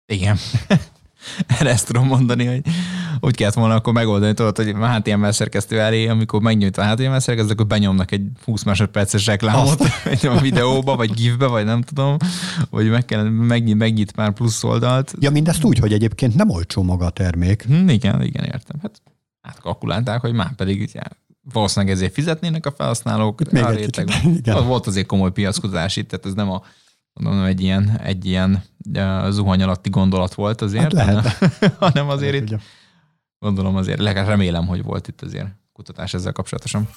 Igen. 0.06 0.36
Erre 1.58 1.70
ezt 1.70 1.86
tudom 1.86 2.06
mondani, 2.06 2.44
hogy 2.44 2.60
úgy 3.20 3.36
kellett 3.36 3.54
volna 3.54 3.74
akkor 3.74 3.92
megoldani, 3.92 4.34
tudod, 4.34 4.56
hogy 4.56 4.68
a 4.68 4.94
HTML 4.94 5.32
szerkesztő 5.32 5.80
elé, 5.80 6.06
amikor 6.06 6.40
megnyújt 6.40 6.78
a 6.78 6.86
HTML 6.86 7.18
szerkesztő, 7.18 7.52
akkor 7.52 7.66
benyomnak 7.66 8.10
egy 8.10 8.26
20 8.44 8.62
másodperces 8.62 9.26
reklámot 9.26 9.82
egy 10.04 10.26
a 10.26 10.40
videóba, 10.40 10.96
vagy 10.96 11.12
gifbe, 11.12 11.46
vagy 11.46 11.64
nem 11.64 11.82
tudom, 11.82 12.16
vagy 12.70 12.90
meg 12.90 13.04
kell, 13.04 13.22
megnyit, 13.22 13.76
megnyit 13.76 14.16
már 14.16 14.32
plusz 14.32 14.64
oldalt. 14.64 15.14
Ja, 15.18 15.30
mindezt 15.30 15.64
úgy, 15.64 15.78
hogy 15.78 15.92
egyébként 15.92 16.34
nem 16.34 16.50
olcsó 16.50 16.82
maga 16.82 17.04
a 17.04 17.10
termék. 17.10 17.62
Hm, 17.62 17.88
igen, 17.88 18.22
igen, 18.22 18.44
értem. 18.44 18.78
Hát 18.82 19.02
átkalkulálták, 19.40 20.20
hogy 20.20 20.32
már 20.32 20.54
pedig 20.54 20.80
ugye, 20.80 21.00
valószínűleg 21.52 21.94
ezért 21.94 22.12
fizetnének 22.12 22.66
a 22.66 22.72
felhasználók. 22.76 23.40
Itt 23.40 23.50
még 23.50 23.64
egy 23.64 23.90
kicsit, 23.90 24.10
igen. 24.38 24.66
Volt 24.66 24.86
azért 24.86 25.06
komoly 25.06 25.32
piackozás 25.32 25.96
itt, 25.96 26.08
tehát 26.08 26.26
ez 26.26 26.32
nem 26.32 26.50
a 26.50 26.62
mondom, 27.22 27.44
egy 27.44 27.60
ilyen, 27.60 28.00
egy 28.02 28.26
ilyen 28.26 28.62
zuhany 29.30 29.62
alatti 29.62 29.90
gondolat 29.90 30.34
volt 30.34 30.60
azért, 30.60 30.96
hát 30.96 31.04
hanem, 31.06 31.24
hanem 31.78 32.08
azért 32.08 32.32
lehet, 32.32 32.48
itt, 32.48 32.54
ugye. 32.54 32.62
gondolom 33.38 33.76
azért, 33.76 34.00
legalább 34.00 34.28
remélem, 34.28 34.66
hogy 34.66 34.82
volt 34.82 35.08
itt 35.08 35.22
azért 35.22 35.46
kutatás 35.72 36.14
ezzel 36.14 36.32
kapcsolatosan. 36.32 36.88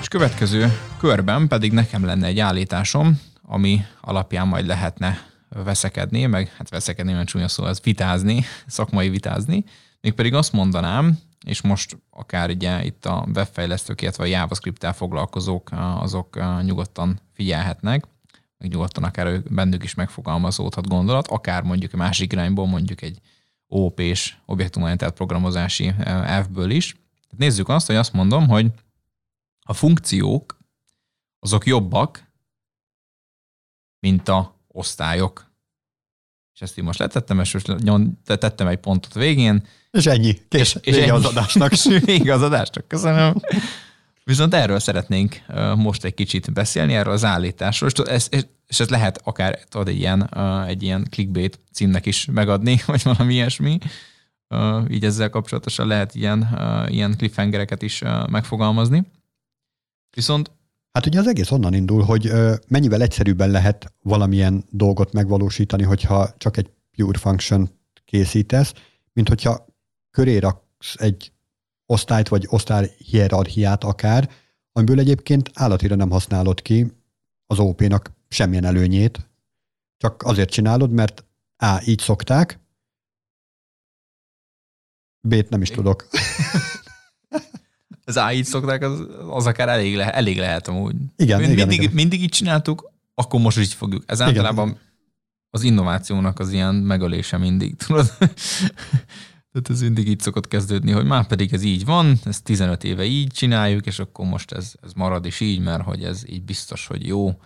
És 0.00 0.08
következő 0.08 0.78
körben 0.98 1.48
pedig 1.48 1.72
nekem 1.72 2.04
lenne 2.04 2.26
egy 2.26 2.38
állításom, 2.38 3.20
ami 3.42 3.84
alapján 4.00 4.48
majd 4.48 4.66
lehetne 4.66 5.18
veszekedni, 5.48 6.26
meg 6.26 6.52
hát 6.56 6.68
veszekedni, 6.68 7.12
mert 7.12 7.28
csúnya 7.28 7.48
szó, 7.48 7.64
az 7.64 7.80
vitázni, 7.82 8.44
szakmai 8.66 9.08
vitázni. 9.08 9.64
Mégpedig 10.00 10.34
azt 10.34 10.52
mondanám, 10.52 11.18
és 11.46 11.60
most 11.60 11.98
akár 12.10 12.50
ugye 12.50 12.84
itt 12.84 13.06
a 13.06 13.26
webfejlesztők, 13.34 14.02
illetve 14.02 14.24
a 14.24 14.26
JavaScript-tel 14.26 14.92
foglalkozók, 14.92 15.70
azok 15.72 16.38
nyugodtan 16.62 17.20
figyelhetnek, 17.32 18.04
meg 18.58 18.70
nyugodtan 18.70 19.04
akár 19.04 19.42
bennük 19.42 19.84
is 19.84 19.94
megfogalmazódhat 19.94 20.88
gondolat, 20.88 21.26
akár 21.26 21.62
mondjuk 21.62 21.92
a 21.92 21.96
másik 21.96 22.32
irányból, 22.32 22.66
mondjuk 22.66 23.02
egy 23.02 23.20
OP-s 23.66 24.36
objektumorientált 24.46 25.14
programozási 25.14 25.94
elfből 26.04 26.70
is. 26.70 26.96
Nézzük 27.36 27.68
azt, 27.68 27.86
hogy 27.86 27.96
azt 27.96 28.12
mondom, 28.12 28.48
hogy 28.48 28.70
a 29.60 29.72
funkciók 29.72 30.58
azok 31.38 31.66
jobbak, 31.66 32.30
mint 34.00 34.28
a 34.28 34.54
osztályok. 34.68 35.45
És 36.56 36.62
ezt 36.62 36.78
így 36.78 36.84
most 36.84 36.98
letettem, 36.98 37.40
és 37.40 37.52
most 37.52 37.70
tettem 38.24 38.66
egy 38.66 38.78
pontot 38.78 39.14
végén, 39.14 39.66
és 39.90 40.06
ennyi. 40.06 40.38
Kész. 40.48 40.74
És, 40.74 40.76
és 40.82 40.96
ennyi. 40.96 41.10
az 41.10 41.24
adásnak. 41.24 41.72
Vége 42.04 42.34
az 42.34 42.42
adásnak. 42.42 42.88
Köszönöm. 42.88 43.34
Viszont 44.24 44.54
erről 44.54 44.78
szeretnénk 44.78 45.36
most 45.76 46.04
egy 46.04 46.14
kicsit 46.14 46.52
beszélni, 46.52 46.94
erről 46.94 47.12
az 47.12 47.24
állításról, 47.24 47.90
és 47.90 47.98
ez, 47.98 48.28
és 48.66 48.80
ez 48.80 48.88
lehet 48.88 49.20
akár 49.24 49.58
tudod, 49.68 49.88
egy, 49.88 49.98
ilyen, 49.98 50.30
egy 50.66 50.82
ilyen 50.82 51.06
clickbait 51.10 51.60
címnek 51.72 52.06
is 52.06 52.24
megadni, 52.24 52.80
vagy 52.86 53.02
valami 53.02 53.34
ilyesmi. 53.34 53.78
Így 54.88 55.04
ezzel 55.04 55.30
kapcsolatosan 55.30 55.86
lehet 55.86 56.14
ilyen, 56.14 56.58
ilyen 56.88 57.16
cliffhangereket 57.16 57.82
is 57.82 58.02
megfogalmazni. 58.30 59.02
Viszont 60.10 60.50
Hát 60.96 61.06
ugye 61.06 61.18
az 61.18 61.26
egész 61.26 61.50
onnan 61.50 61.74
indul, 61.74 62.02
hogy 62.02 62.32
mennyivel 62.68 63.02
egyszerűbben 63.02 63.50
lehet 63.50 63.94
valamilyen 64.02 64.64
dolgot 64.70 65.12
megvalósítani, 65.12 65.82
hogyha 65.82 66.34
csak 66.38 66.56
egy 66.56 66.70
pure 66.96 67.18
function 67.18 67.70
készítesz, 68.04 68.72
mint 69.12 69.28
hogyha 69.28 69.66
köré 70.10 70.36
raksz 70.36 70.94
egy 70.96 71.32
osztályt, 71.86 72.28
vagy 72.28 72.46
osztály 72.48 72.90
hierarchiát 72.98 73.84
akár, 73.84 74.30
amiből 74.72 74.98
egyébként 74.98 75.50
állatira 75.54 75.94
nem 75.94 76.10
használod 76.10 76.62
ki 76.62 76.92
az 77.46 77.58
OP-nak 77.58 78.12
semmilyen 78.28 78.64
előnyét, 78.64 79.30
csak 79.96 80.22
azért 80.22 80.50
csinálod, 80.50 80.90
mert 80.90 81.24
A, 81.56 81.82
így 81.84 82.00
szokták, 82.00 82.60
B-t 85.20 85.48
nem 85.48 85.62
is 85.62 85.70
tudok. 85.70 86.08
az 88.06 88.16
A, 88.16 88.32
így 88.32 88.44
szokták, 88.44 88.82
az, 88.82 89.06
az 89.28 89.46
akár 89.46 89.68
elég, 89.68 89.96
le, 89.96 90.12
elég 90.12 90.38
lehet 90.38 90.68
amúgy. 90.68 90.94
Igen, 91.16 91.38
mindig, 91.38 91.56
igen, 91.56 91.68
mindig, 91.68 91.90
mindig 91.92 92.22
így 92.22 92.28
csináltuk, 92.28 92.90
akkor 93.14 93.40
most 93.40 93.58
is 93.58 93.64
így 93.64 93.72
fogjuk. 93.72 94.02
Ez 94.06 94.20
igen, 94.20 94.28
általában 94.28 94.68
igen. 94.68 94.80
az 95.50 95.62
innovációnak 95.62 96.38
az 96.38 96.52
ilyen 96.52 96.74
megölése 96.74 97.38
mindig, 97.38 97.76
tudod? 97.86 98.12
Tehát 99.52 99.70
ez 99.70 99.80
mindig 99.80 100.08
így 100.08 100.20
szokott 100.20 100.48
kezdődni, 100.48 100.90
hogy 100.90 101.04
már 101.04 101.26
pedig 101.26 101.52
ez 101.52 101.62
így 101.62 101.84
van, 101.84 102.18
ezt 102.24 102.44
15 102.44 102.84
éve 102.84 103.04
így 103.04 103.32
csináljuk, 103.32 103.86
és 103.86 103.98
akkor 103.98 104.26
most 104.26 104.52
ez, 104.52 104.72
ez 104.82 104.92
marad 104.92 105.26
is 105.26 105.40
így, 105.40 105.60
mert 105.60 105.82
hogy 105.82 106.04
ez 106.04 106.28
így 106.28 106.42
biztos, 106.42 106.86
hogy 106.86 107.06
jó, 107.06 107.40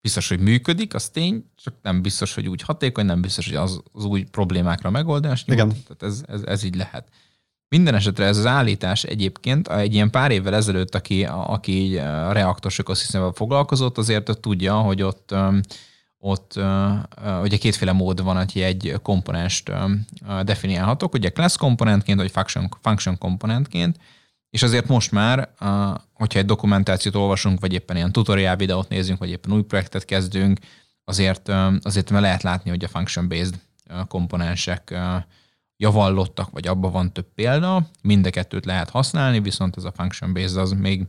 biztos, 0.00 0.28
hogy 0.28 0.40
működik, 0.40 0.94
az 0.94 1.08
tény, 1.08 1.50
csak 1.56 1.74
nem 1.82 2.02
biztos, 2.02 2.34
hogy 2.34 2.48
úgy 2.48 2.62
hatékony, 2.62 3.06
nem 3.06 3.20
biztos, 3.20 3.46
hogy 3.46 3.56
az, 3.56 3.80
az 3.92 4.04
új 4.04 4.22
problémákra 4.22 4.90
megoldás 4.90 5.44
nyújt. 5.44 5.60
Igen. 5.60 5.82
Tehát 5.82 6.02
ez, 6.02 6.22
ez, 6.26 6.42
ez 6.42 6.62
így 6.62 6.74
lehet. 6.74 7.08
Minden 7.68 7.94
esetre 7.94 8.24
ez 8.24 8.36
az 8.36 8.46
állítás 8.46 9.04
egyébként, 9.04 9.68
egy 9.68 9.94
ilyen 9.94 10.10
pár 10.10 10.30
évvel 10.30 10.54
ezelőtt, 10.54 10.94
aki, 10.94 11.24
aki 11.24 11.72
így 11.72 11.94
a 11.96 12.32
reaktos 12.32 12.78
ökoszisztémával 12.78 13.32
foglalkozott, 13.32 13.98
azért 13.98 14.38
tudja, 14.40 14.74
hogy 14.74 15.02
ott 15.02 15.34
ott 16.20 16.60
ugye 17.42 17.56
kétféle 17.56 17.92
mód 17.92 18.22
van, 18.22 18.36
hogy 18.36 18.60
egy 18.62 18.94
komponenst 19.02 19.72
definiálhatok, 20.42 21.14
ugye 21.14 21.28
class 21.28 21.56
komponentként, 21.56 22.20
vagy 22.20 22.30
function, 22.30 22.68
function 22.82 23.18
komponentként, 23.18 23.96
és 24.50 24.62
azért 24.62 24.88
most 24.88 25.12
már, 25.12 25.48
hogyha 26.12 26.38
egy 26.38 26.46
dokumentációt 26.46 27.14
olvasunk, 27.14 27.60
vagy 27.60 27.72
éppen 27.72 27.96
ilyen 27.96 28.12
tutorial 28.12 28.56
videót 28.56 28.88
nézünk, 28.88 29.18
vagy 29.18 29.30
éppen 29.30 29.52
új 29.52 29.62
projektet 29.62 30.04
kezdünk, 30.04 30.58
azért, 31.04 31.48
azért 31.82 32.10
már 32.10 32.20
lehet 32.22 32.42
látni, 32.42 32.70
hogy 32.70 32.84
a 32.84 32.88
function-based 32.88 33.54
komponensek 34.08 34.98
javallottak, 35.80 36.50
vagy 36.50 36.66
abban 36.66 36.92
van 36.92 37.12
több 37.12 37.32
példa, 37.34 37.88
mind 38.02 38.26
a 38.26 38.30
kettőt 38.30 38.64
lehet 38.64 38.90
használni, 38.90 39.40
viszont 39.40 39.76
ez 39.76 39.84
a 39.84 39.92
function-based 39.92 40.56
az 40.56 40.72
még 40.72 41.06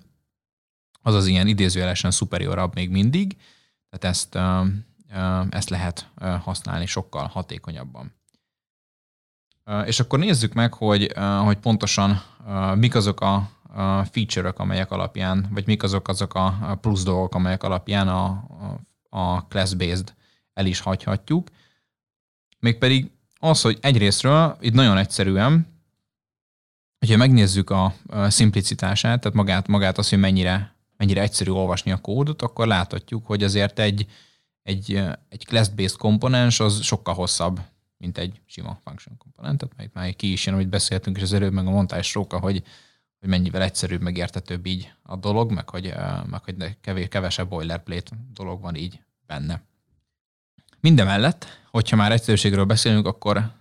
az 1.01 1.13
az 1.13 1.25
ilyen 1.27 1.47
idézőjelesen 1.47 2.11
superiorabb 2.11 2.73
még 2.75 2.89
mindig, 2.89 3.37
tehát 3.89 4.15
ezt 4.15 4.37
ezt 5.49 5.69
lehet 5.69 6.09
használni 6.43 6.85
sokkal 6.85 7.27
hatékonyabban. 7.27 8.13
És 9.85 9.99
akkor 9.99 10.19
nézzük 10.19 10.53
meg, 10.53 10.73
hogy, 10.73 11.13
hogy 11.43 11.57
pontosan 11.57 12.21
mik 12.75 12.95
azok 12.95 13.21
a 13.21 13.49
feature-ök, 14.11 14.59
amelyek 14.59 14.91
alapján, 14.91 15.47
vagy 15.51 15.65
mik 15.65 15.83
azok 15.83 16.07
azok 16.07 16.33
a 16.33 16.77
plusz 16.81 17.03
dolgok, 17.03 17.35
amelyek 17.35 17.63
alapján 17.63 18.07
a, 18.07 18.47
a 19.09 19.47
class-based 19.47 20.13
el 20.53 20.65
is 20.65 20.79
hagyhatjuk. 20.79 21.47
Mégpedig 22.59 23.11
az, 23.39 23.61
hogy 23.61 23.77
egyrésztről 23.81 24.57
itt 24.59 24.73
nagyon 24.73 24.97
egyszerűen, 24.97 25.67
hogyha 26.99 27.17
megnézzük 27.17 27.69
a 27.69 27.93
simplicitását, 28.29 29.19
tehát 29.21 29.37
magát, 29.37 29.67
magát 29.67 29.97
az, 29.97 30.09
hogy 30.09 30.19
mennyire, 30.19 30.75
mennyire 30.97 31.21
egyszerű 31.21 31.51
olvasni 31.51 31.91
a 31.91 31.97
kódot, 31.97 32.41
akkor 32.41 32.67
láthatjuk, 32.67 33.25
hogy 33.25 33.43
azért 33.43 33.79
egy, 33.79 34.05
egy, 34.63 35.03
egy 35.29 35.45
class-based 35.45 35.97
komponens 35.97 36.59
az 36.59 36.81
sokkal 36.81 37.13
hosszabb, 37.13 37.59
mint 37.97 38.17
egy 38.17 38.41
sima 38.45 38.79
function 38.83 39.17
komponentet, 39.17 39.71
melyik 39.75 39.93
már 39.93 40.15
ki 40.15 40.31
is 40.31 40.45
jön, 40.45 40.55
amit 40.55 40.69
beszéltünk, 40.69 41.17
és 41.17 41.23
az 41.23 41.33
előbb 41.33 41.53
meg 41.53 41.67
a 41.67 41.71
mondtál 41.71 41.99
is 41.99 42.13
róka, 42.13 42.39
hogy, 42.39 42.63
hogy 43.19 43.29
mennyivel 43.29 43.61
egyszerűbb, 43.61 44.01
meg 44.01 44.17
értetőbb 44.17 44.65
így 44.65 44.93
a 45.03 45.15
dolog, 45.15 45.51
meg 45.51 45.69
hogy, 45.69 45.93
meg 46.25 46.43
hogy 46.43 46.77
kevés, 46.81 47.07
kevesebb 47.07 47.49
boilerplate 47.49 48.11
dolog 48.33 48.61
van 48.61 48.75
így 48.75 48.99
benne. 49.25 49.61
Mindemellett, 50.81 51.61
hogyha 51.71 51.95
már 51.95 52.11
egyszerűségről 52.11 52.65
beszélünk, 52.65 53.05
akkor 53.05 53.51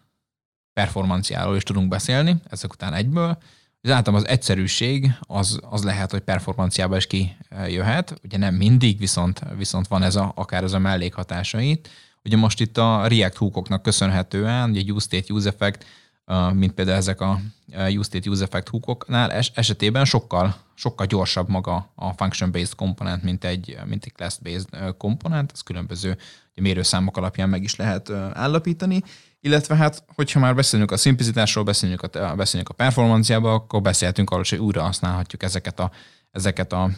performanciáról 0.73 1.57
is 1.57 1.63
tudunk 1.63 1.89
beszélni, 1.89 2.37
ezek 2.51 2.73
után 2.73 2.95
egyből. 2.95 3.39
Az 3.81 3.91
általában 3.91 4.25
az 4.25 4.33
egyszerűség 4.33 5.13
az, 5.21 5.61
az 5.71 5.85
lehet, 5.85 6.11
hogy 6.11 6.21
performanciába 6.21 6.97
is 6.97 7.07
kijöhet, 7.07 8.21
ugye 8.25 8.39
nem 8.39 8.55
mindig, 8.55 8.99
viszont, 8.99 9.41
viszont 9.57 9.89
van 9.89 10.03
ez 10.03 10.17
a, 10.17 10.33
akár 10.35 10.63
ez 10.63 10.73
a 10.73 10.79
mellékhatásait. 10.79 11.89
Ugye 12.25 12.37
most 12.37 12.61
itt 12.61 12.79
a 12.79 13.07
React 13.07 13.37
hookoknak 13.37 13.83
köszönhetően, 13.83 14.71
ugye 14.71 14.93
use 14.93 15.07
state, 15.07 15.33
use 15.33 15.49
effect, 15.49 15.85
mint 16.53 16.73
például 16.73 16.97
ezek 16.97 17.21
a 17.21 17.41
use 17.73 18.03
state, 18.03 18.31
use 18.31 18.45
effect 18.45 18.69
hookoknál. 18.69 19.31
Esetében 19.55 20.05
sokkal, 20.05 20.57
sokkal 20.75 21.07
gyorsabb 21.07 21.49
maga 21.49 21.93
a 21.95 22.13
function-based 22.13 22.75
komponent, 22.75 23.23
mint 23.23 23.45
egy, 23.45 23.79
mint 23.85 24.05
egy 24.05 24.13
class-based 24.13 24.97
komponent, 24.97 25.51
ez 25.55 25.61
különböző 25.61 26.17
mérőszámok 26.55 27.17
alapján 27.17 27.49
meg 27.49 27.63
is 27.63 27.77
lehet 27.77 28.11
állapítani, 28.33 29.03
illetve 29.41 29.75
hát, 29.75 30.05
hogyha 30.15 30.41
már 30.41 30.55
beszélünk 30.55 30.91
a 30.91 30.97
szimplicitásról, 30.97 31.65
beszélünk 31.65 32.03
a, 32.03 32.35
beszélünk 32.35 32.69
a 32.69 32.75
performanciába, 32.75 33.53
akkor 33.53 33.83
beszéltünk 33.83 34.31
arról, 34.31 34.45
hogy 34.49 34.59
újra 34.59 34.83
használhatjuk 34.83 35.43
ezeket 35.43 35.81
a, 35.81 35.91
ezeket 36.31 36.73
a 36.73 36.91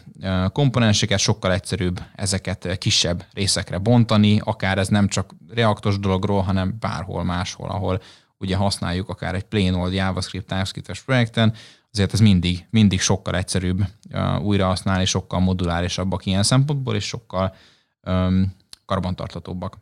komponenseket, 0.53 1.19
sokkal 1.19 1.53
egyszerűbb 1.53 2.01
ezeket 2.15 2.79
kisebb 2.79 3.25
részekre 3.33 3.79
bontani, 3.79 4.41
akár 4.45 4.79
ez 4.79 4.89
nem 4.89 5.09
csak 5.09 5.35
reaktos 5.55 5.99
dologról, 5.99 6.41
hanem 6.41 6.77
bárhol 6.81 7.25
máshol, 7.25 7.69
ahol 7.69 8.01
ugye 8.41 8.57
használjuk 8.57 9.09
akár 9.09 9.35
egy 9.35 9.45
plain 9.45 9.75
old 9.75 9.93
JavaScript, 9.93 10.47
TypeScript-es 10.47 11.03
projekten, 11.03 11.55
azért 11.93 12.13
ez 12.13 12.21
mindig, 12.21 12.67
mindig 12.71 13.01
sokkal 13.01 13.37
egyszerűbb 13.37 13.85
újra 14.43 14.67
használni, 14.67 15.05
sokkal 15.05 15.41
modulárisabbak 15.41 16.27
ilyen 16.27 16.43
szempontból, 16.43 16.95
és 16.95 17.05
sokkal 17.05 17.55
um, 18.03 18.57
karbantartatóbbak. 18.85 19.79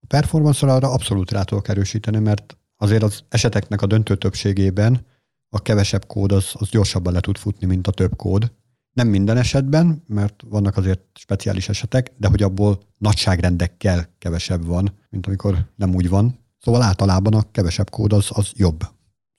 A 0.00 0.06
performance 0.06 0.66
arra 0.66 0.92
abszolút 0.92 1.30
rá 1.30 1.42
tudok 1.42 1.68
erősíteni, 1.68 2.18
mert 2.18 2.56
azért 2.76 3.02
az 3.02 3.24
eseteknek 3.28 3.82
a 3.82 3.86
döntő 3.86 4.16
többségében 4.16 5.06
a 5.48 5.62
kevesebb 5.62 6.06
kód 6.06 6.32
az, 6.32 6.50
az 6.52 6.68
gyorsabban 6.68 7.12
le 7.12 7.20
tud 7.20 7.36
futni, 7.36 7.66
mint 7.66 7.86
a 7.86 7.90
több 7.90 8.16
kód. 8.16 8.52
Nem 8.92 9.08
minden 9.08 9.36
esetben, 9.36 10.04
mert 10.06 10.42
vannak 10.48 10.76
azért 10.76 11.00
speciális 11.14 11.68
esetek, 11.68 12.12
de 12.16 12.28
hogy 12.28 12.42
abból 12.42 12.80
nagyságrendekkel 12.98 14.14
kevesebb 14.18 14.64
van, 14.64 14.98
mint 15.10 15.26
amikor 15.26 15.72
nem 15.76 15.94
úgy 15.94 16.08
van. 16.08 16.41
Szóval 16.62 16.82
általában 16.82 17.34
a 17.34 17.50
kevesebb 17.50 17.90
kód 17.90 18.12
az, 18.12 18.28
az 18.28 18.52
jobb 18.54 18.84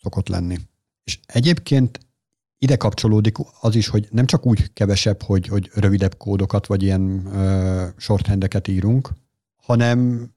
szokott 0.01 0.27
lenni. 0.27 0.57
És 1.03 1.19
egyébként 1.25 1.99
ide 2.57 2.75
kapcsolódik 2.75 3.35
az 3.61 3.75
is, 3.75 3.87
hogy 3.87 4.07
nem 4.11 4.25
csak 4.25 4.45
úgy 4.45 4.73
kevesebb, 4.73 5.21
hogy, 5.21 5.47
hogy 5.47 5.69
rövidebb 5.73 6.17
kódokat, 6.17 6.67
vagy 6.67 6.83
ilyen 6.83 7.01
uh, 7.01 7.81
shorthandeket 7.97 8.67
írunk, 8.67 9.09
hanem 9.55 10.29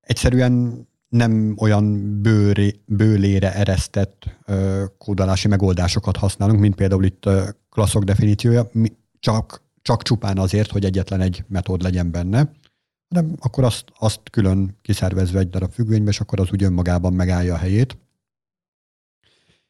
egyszerűen 0.00 0.86
nem 1.08 1.56
olyan 1.58 2.16
bőré, 2.22 2.80
bőlére 2.86 3.54
eresztett 3.54 4.36
uh, 4.46 4.82
kódolási 4.98 5.48
megoldásokat 5.48 6.16
használunk, 6.16 6.60
mint 6.60 6.74
például 6.74 7.04
itt 7.04 7.26
uh, 7.26 7.48
klasszok 7.70 8.04
definíciója, 8.04 8.70
csak, 9.18 9.62
csak 9.82 10.02
csupán 10.02 10.38
azért, 10.38 10.70
hogy 10.70 10.84
egyetlen 10.84 11.20
egy 11.20 11.44
metód 11.48 11.82
legyen 11.82 12.10
benne, 12.10 12.50
hanem 13.08 13.36
akkor 13.40 13.64
azt, 13.64 13.84
azt 13.98 14.20
külön 14.30 14.76
kiszervezve 14.82 15.38
egy 15.38 15.50
darab 15.50 15.72
függvénybe, 15.72 16.10
és 16.10 16.20
akkor 16.20 16.40
az 16.40 16.52
úgy 16.52 16.62
önmagában 16.62 17.12
megállja 17.12 17.54
a 17.54 17.58
helyét. 17.58 17.96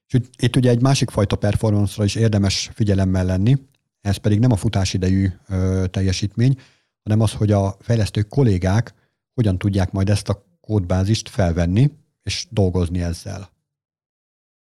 És 0.07 0.21
itt 0.39 0.57
ugye 0.57 0.71
egy 0.71 0.81
másik 0.81 1.11
fajta 1.11 1.37
performance-ra 1.37 2.05
is 2.05 2.15
érdemes 2.15 2.71
figyelemmel 2.75 3.25
lenni, 3.25 3.57
ez 4.01 4.17
pedig 4.17 4.39
nem 4.39 4.53
a 4.53 4.57
futásidejű 4.57 5.29
ö, 5.49 5.85
teljesítmény, 5.91 6.59
hanem 7.03 7.21
az, 7.21 7.33
hogy 7.33 7.53
a 7.53 7.77
fejlesztő 7.81 8.23
kollégák 8.23 8.95
hogyan 9.35 9.59
tudják 9.59 9.93
majd 9.93 10.09
ezt 10.09 10.29
a 10.29 10.45
kódbázist 10.61 11.29
felvenni 11.29 11.91
és 12.23 12.47
dolgozni 12.51 13.03
ezzel. 13.03 13.51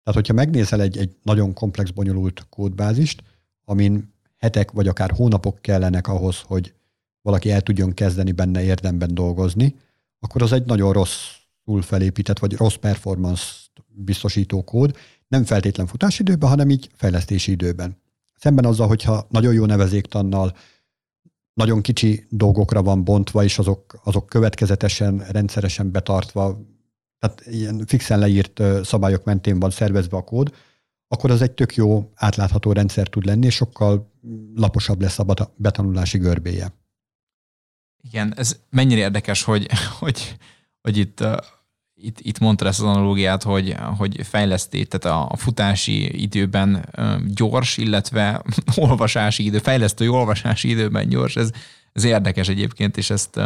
Tehát, 0.02 0.14
hogyha 0.14 0.32
megnézel 0.32 0.80
egy, 0.80 0.98
egy 0.98 1.16
nagyon 1.22 1.52
komplex, 1.52 1.90
bonyolult 1.90 2.46
kódbázist, 2.48 3.22
amin 3.64 4.12
hetek 4.36 4.70
vagy 4.70 4.88
akár 4.88 5.10
hónapok 5.10 5.62
kellenek 5.62 6.08
ahhoz, 6.08 6.40
hogy 6.40 6.74
valaki 7.22 7.50
el 7.50 7.60
tudjon 7.60 7.94
kezdeni 7.94 8.32
benne 8.32 8.62
érdemben 8.62 9.14
dolgozni, 9.14 9.76
akkor 10.18 10.42
az 10.42 10.52
egy 10.52 10.64
nagyon 10.64 10.92
rosszul 10.92 11.82
felépített, 11.82 12.38
vagy 12.38 12.56
rossz 12.56 12.74
performance 12.74 13.44
biztosító 13.86 14.64
kód, 14.64 14.96
nem 15.28 15.44
feltétlen 15.44 15.86
futásidőben, 15.86 16.48
hanem 16.48 16.70
így 16.70 16.90
fejlesztési 16.94 17.50
időben. 17.50 17.96
Szemben 18.36 18.64
azzal, 18.64 18.86
hogyha 18.86 19.26
nagyon 19.30 19.52
jó 19.52 19.64
nevezéktannal, 19.64 20.56
nagyon 21.52 21.80
kicsi 21.80 22.26
dolgokra 22.28 22.82
van 22.82 23.04
bontva, 23.04 23.44
és 23.44 23.58
azok, 23.58 24.00
azok 24.04 24.26
következetesen, 24.26 25.18
rendszeresen 25.28 25.90
betartva, 25.90 26.60
tehát 27.18 27.42
ilyen 27.46 27.86
fixen 27.86 28.18
leírt 28.18 28.62
szabályok 28.82 29.24
mentén 29.24 29.58
van 29.58 29.70
szervezve 29.70 30.16
a 30.16 30.22
kód, 30.22 30.54
akkor 31.08 31.30
az 31.30 31.42
egy 31.42 31.52
tök 31.52 31.74
jó 31.74 32.10
átlátható 32.14 32.72
rendszer 32.72 33.08
tud 33.08 33.24
lenni, 33.24 33.46
és 33.46 33.54
sokkal 33.54 34.12
laposabb 34.54 35.00
lesz 35.00 35.18
a 35.18 35.52
betanulási 35.56 36.18
görbéje. 36.18 36.79
Igen, 38.02 38.34
ez 38.36 38.60
mennyire 38.70 39.00
érdekes, 39.00 39.42
hogy, 39.42 39.66
hogy, 39.98 40.36
hogy 40.82 40.96
itt 40.96 41.24
itt, 42.02 42.20
itt 42.20 42.38
mondta 42.38 42.66
ezt 42.66 42.80
az 42.80 42.86
analógiát, 42.86 43.42
hogy, 43.42 43.74
hogy 43.96 44.26
fejlesztés, 44.26 44.86
tehát 44.88 45.30
a 45.32 45.36
futási 45.36 46.22
időben 46.22 46.88
gyors, 47.26 47.76
illetve 47.76 48.42
olvasási 48.76 49.44
idő, 49.44 49.58
fejlesztő 49.58 50.10
olvasási 50.10 50.68
időben 50.68 51.08
gyors, 51.08 51.36
ez, 51.36 51.50
ez 51.92 52.04
érdekes 52.04 52.48
egyébként, 52.48 52.96
és 52.96 53.10
ezt, 53.10 53.40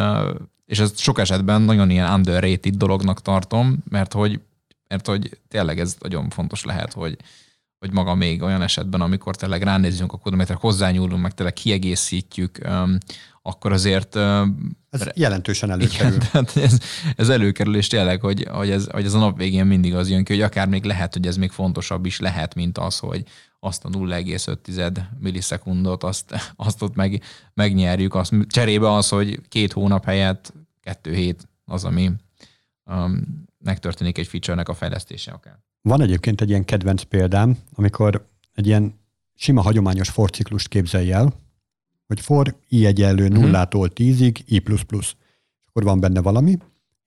és 0.66 0.78
ezt 0.78 0.98
sok 0.98 1.18
esetben 1.18 1.62
nagyon 1.62 1.90
ilyen 1.90 2.12
underrated 2.12 2.74
dolognak 2.74 3.22
tartom, 3.22 3.78
mert 3.88 4.12
hogy, 4.12 4.40
mert 4.88 5.06
hogy 5.06 5.38
tényleg 5.48 5.80
ez 5.80 5.96
nagyon 5.98 6.28
fontos 6.28 6.64
lehet, 6.64 6.92
hogy, 6.92 7.16
hogy 7.78 7.92
maga 7.92 8.14
még 8.14 8.42
olyan 8.42 8.62
esetben, 8.62 9.00
amikor 9.00 9.36
tényleg 9.36 9.62
ránézünk 9.62 10.12
a 10.12 10.18
kódométerre, 10.18 10.58
hozzányúlunk, 10.60 11.22
meg 11.22 11.34
tényleg 11.34 11.54
kiegészítjük, 11.54 12.58
akkor 13.46 13.72
azért... 13.72 14.16
Ez 14.90 15.02
jelentősen 15.14 15.70
előkerül. 15.70 16.14
Igen, 16.14 16.18
tehát 16.32 16.56
ez, 16.56 16.78
ez 17.16 17.28
előkerül, 17.28 17.76
és 17.76 17.86
tényleg, 17.86 18.20
hogy, 18.20 18.46
hogy, 18.50 18.70
ez, 18.70 18.86
hogy 18.90 19.04
ez 19.04 19.14
a 19.14 19.18
nap 19.18 19.36
végén 19.36 19.66
mindig 19.66 19.94
az 19.94 20.10
jön 20.10 20.24
ki, 20.24 20.32
hogy 20.32 20.42
akár 20.42 20.68
még 20.68 20.84
lehet, 20.84 21.12
hogy 21.12 21.26
ez 21.26 21.36
még 21.36 21.50
fontosabb 21.50 22.06
is 22.06 22.20
lehet, 22.20 22.54
mint 22.54 22.78
az, 22.78 22.98
hogy 22.98 23.24
azt 23.60 23.84
a 23.84 23.88
0,5 23.88 25.00
millisekundot, 25.18 26.02
azt, 26.02 26.34
azt 26.56 26.82
ott 26.82 26.94
meg, 26.94 27.22
megnyerjük, 27.54 28.14
azt 28.14 28.34
cserébe 28.48 28.92
az, 28.92 29.08
hogy 29.08 29.40
két 29.48 29.72
hónap 29.72 30.04
helyett 30.04 30.52
kettő 30.80 31.14
hét 31.14 31.48
az, 31.64 31.84
ami 31.84 32.10
um, 32.84 33.44
megtörténik 33.58 34.18
egy 34.18 34.26
feature-nek 34.26 34.68
a 34.68 34.74
fejlesztése 34.74 35.30
akár. 35.30 35.58
Van 35.82 36.02
egyébként 36.02 36.40
egy 36.40 36.48
ilyen 36.48 36.64
kedvenc 36.64 37.02
példám, 37.02 37.58
amikor 37.74 38.26
egy 38.54 38.66
ilyen 38.66 39.00
sima 39.34 39.60
hagyományos 39.60 40.08
forciklust 40.08 40.68
képzelj 40.68 41.12
el, 41.12 41.43
hogy 42.06 42.20
for 42.20 42.56
i 42.68 42.86
egyenlő 42.86 43.28
mhm. 43.28 43.40
nullától 43.40 43.88
tízig 43.88 44.42
i. 44.46 44.62
Akkor 45.66 45.82
van 45.82 46.00
benne 46.00 46.20
valami, 46.20 46.58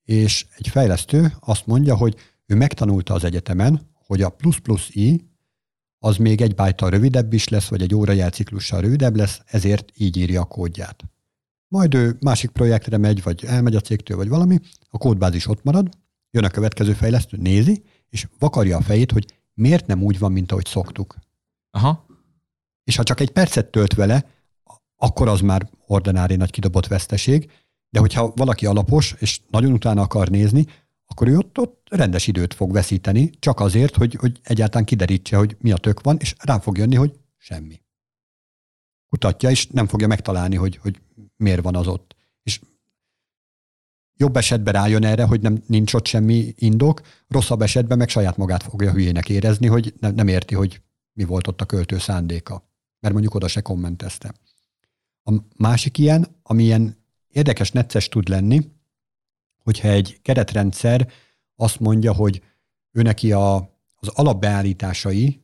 és 0.04 0.46
egy 0.58 0.68
fejlesztő 0.68 1.34
azt 1.40 1.66
mondja, 1.66 1.96
hogy 1.96 2.16
ő 2.46 2.56
megtanulta 2.56 3.14
az 3.14 3.24
egyetemen, 3.24 3.82
hogy 3.94 4.22
a 4.22 4.30
plusz 4.30 4.58
plusz 4.58 4.90
i 4.90 5.28
az 6.00 6.18
még 6.18 6.42
egy 6.42 6.56
bájtal 6.56 6.90
rövidebb 6.90 7.34
is 7.34 7.48
lesz, 7.48 7.68
vagy 7.68 7.82
egy 7.82 7.96
órajelciklussal 7.96 8.82
rövidebb 8.82 9.16
lesz, 9.16 9.42
ezért 9.46 9.92
így 9.96 10.18
írja 10.18 10.42
a 10.42 10.46
kódját. 10.46 11.04
Majd 11.68 11.94
ő 11.94 12.18
másik 12.20 12.50
projektre 12.50 12.98
megy, 12.98 13.24
vagy 13.24 13.46
elmegy 13.46 13.76
a 13.76 13.80
cégtől, 13.80 14.18
vagy 14.18 14.30
valami, 14.30 14.60
a 14.90 14.98
kódbázis 14.98 15.48
ott 15.48 15.64
marad, 15.64 15.90
jön 16.32 16.44
a 16.44 16.50
következő 16.50 16.94
fejlesztő, 16.94 17.38
nézi, 17.38 17.84
és 18.10 18.28
vakarja 18.40 18.78
a 18.78 18.82
fejét, 18.82 19.12
hogy 19.12 19.26
miért 19.54 19.88
nem 19.88 20.04
úgy 20.04 20.20
van, 20.20 20.32
mint 20.32 20.52
ahogy 20.52 20.66
szoktuk. 20.66 21.16
Aha. 21.72 22.06
És 22.84 22.96
ha 22.96 23.04
csak 23.04 23.20
egy 23.20 23.32
percet 23.32 23.72
tölt 23.72 23.94
vele, 23.94 24.26
akkor 24.98 25.28
az 25.28 25.42
már 25.42 25.70
ordinári 25.88 26.36
nagy 26.36 26.52
kidobott 26.52 26.88
veszteség, 26.88 27.52
de 27.90 28.00
hogyha 28.00 28.32
valaki 28.36 28.66
alapos, 28.66 29.16
és 29.20 29.42
nagyon 29.50 29.72
utána 29.72 30.02
akar 30.02 30.30
nézni, 30.30 30.66
akkor 31.06 31.28
ő 31.28 31.38
ott, 31.38 31.60
ott 31.60 31.88
rendes 31.90 32.28
időt 32.28 32.54
fog 32.54 32.72
veszíteni, 32.72 33.30
csak 33.40 33.60
azért, 33.60 33.96
hogy, 33.96 34.16
hogy 34.16 34.40
egyáltalán 34.44 34.86
kiderítse, 34.86 35.38
hogy 35.38 35.58
mi 35.60 35.72
a 35.72 35.78
tök 35.78 36.02
van, 36.02 36.18
és 36.20 36.36
rá 36.44 36.60
fog 36.60 36.78
jönni, 36.78 36.96
hogy 36.96 37.20
semmi. 37.38 37.82
Kutatja, 39.10 39.50
és 39.50 39.68
nem 39.68 39.88
fogja 39.88 40.08
megtalálni, 40.08 40.56
hogy, 40.56 40.78
hogy 40.78 41.02
miért 41.36 41.62
van 41.62 41.76
az 41.76 41.88
ott. 41.88 42.16
És 42.44 42.60
jobb 44.16 44.36
esetben 44.36 44.74
rájön 44.74 45.04
erre, 45.04 45.24
hogy 45.24 45.42
nem, 45.42 45.64
nincs 45.68 45.94
ott 45.94 46.06
semmi 46.06 46.54
indok, 46.56 47.02
rosszabb 47.28 47.62
esetben 47.62 47.98
meg 47.98 48.10
saját 48.10 48.38
magát 48.38 48.64
fogja 48.64 48.92
hülyének 48.92 49.30
érezni, 49.30 49.68
hogy 49.68 49.94
nem, 50.00 50.14
nem 50.14 50.28
érti, 50.28 50.56
hogy 50.56 50.82
mi 51.14 51.24
volt 51.24 51.48
ott 51.48 51.62
a 51.62 51.66
költő 51.66 51.98
szándéka. 51.98 52.64
Mert 53.00 53.14
mondjuk 53.14 53.36
oda 53.36 53.48
se 53.48 53.62
kommentezte. 53.62 54.34
A 55.30 55.34
másik 55.58 55.98
ilyen, 55.98 56.28
ami 56.44 56.64
ilyen 56.64 56.98
érdekes, 57.28 57.72
necces 57.72 58.10
tud 58.10 58.28
lenni, 58.28 58.72
hogyha 59.64 59.88
egy 59.88 60.20
keretrendszer 60.22 61.12
azt 61.56 61.80
mondja, 61.80 62.14
hogy 62.14 62.42
ő 62.92 63.02
neki 63.02 63.32
a, 63.32 63.56
az 63.96 64.08
alapbeállításai, 64.08 65.42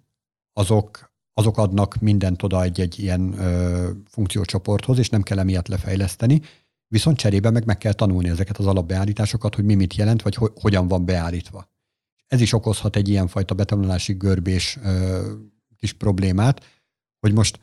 azok, 0.54 1.14
azok 1.34 1.58
adnak 1.58 1.96
mindent 1.96 2.44
oda 2.44 2.64
egy-egy 2.64 3.00
ilyen 3.00 3.34
ö, 3.40 3.90
funkciócsoporthoz, 4.06 4.98
és 4.98 5.10
nem 5.10 5.22
kell 5.24 5.40
emiatt 5.40 5.68
lefejleszteni, 5.68 6.42
viszont 6.88 7.18
cserébe 7.18 7.50
meg 7.50 7.66
meg 7.66 7.78
kell 7.78 7.94
tanulni 7.94 8.30
ezeket 8.30 8.58
az 8.58 8.66
alapbeállításokat, 8.66 9.56
hogy 9.56 9.66
mi 9.66 9.76
mit 9.76 9.96
jelent, 9.96 10.22
vagy 10.22 10.36
ho- 10.36 10.60
hogyan 10.62 10.88
van 10.88 11.06
beállítva. 11.06 11.70
Ez 12.28 12.42
is 12.42 12.54
okozhat 12.54 12.96
egy 12.96 13.10
ilyenfajta 13.10 13.54
betanulási 13.54 14.14
görbés 14.14 14.78
ö, 14.84 15.32
kis 15.78 15.94
problémát, 15.94 16.66
hogy 17.20 17.34
most 17.34 17.60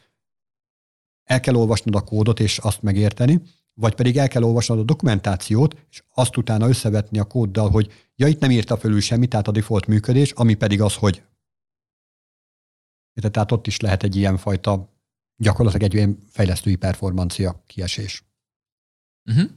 el 1.30 1.40
kell 1.40 1.54
olvasnod 1.54 1.94
a 1.94 2.00
kódot 2.00 2.40
és 2.40 2.58
azt 2.58 2.82
megérteni, 2.82 3.42
vagy 3.74 3.94
pedig 3.94 4.16
el 4.16 4.28
kell 4.28 4.42
olvasnod 4.42 4.78
a 4.78 4.82
dokumentációt, 4.82 5.86
és 5.90 6.02
azt 6.14 6.36
utána 6.36 6.68
összevetni 6.68 7.18
a 7.18 7.24
kóddal, 7.24 7.70
hogy 7.70 7.92
ja, 8.16 8.26
itt 8.26 8.40
nem 8.40 8.50
írta 8.50 8.76
fölül 8.76 9.00
semmit, 9.00 9.30
tehát 9.30 9.48
a 9.48 9.50
default 9.50 9.86
működés, 9.86 10.32
ami 10.32 10.54
pedig 10.54 10.80
az, 10.80 10.94
hogy 10.94 11.22
tehát 13.30 13.52
ott 13.52 13.66
is 13.66 13.80
lehet 13.80 14.02
egy 14.02 14.16
ilyen 14.16 14.36
fajta, 14.36 14.88
gyakorlatilag 15.36 15.86
egy 15.86 15.94
ilyen 15.94 16.18
fejlesztői 16.28 16.76
performancia 16.76 17.62
kiesés. 17.66 18.24
Uh-huh. 19.30 19.50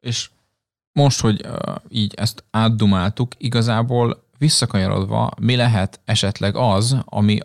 És 0.00 0.30
most, 0.92 1.20
hogy 1.20 1.46
uh, 1.46 1.76
így 1.88 2.14
ezt 2.14 2.44
átdumáltuk, 2.50 3.32
igazából 3.38 4.28
visszakanyarodva, 4.38 5.30
mi 5.40 5.56
lehet 5.56 6.00
esetleg 6.04 6.56
az, 6.56 6.96
ami 7.04 7.38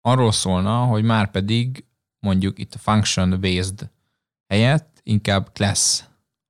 arról 0.00 0.32
szólna, 0.32 0.84
hogy 0.84 1.02
már 1.02 1.30
pedig 1.30 1.84
mondjuk 2.18 2.58
itt 2.58 2.74
a 2.74 2.78
function-based 2.78 3.90
helyett 4.46 5.00
inkább 5.02 5.50
class 5.52 6.02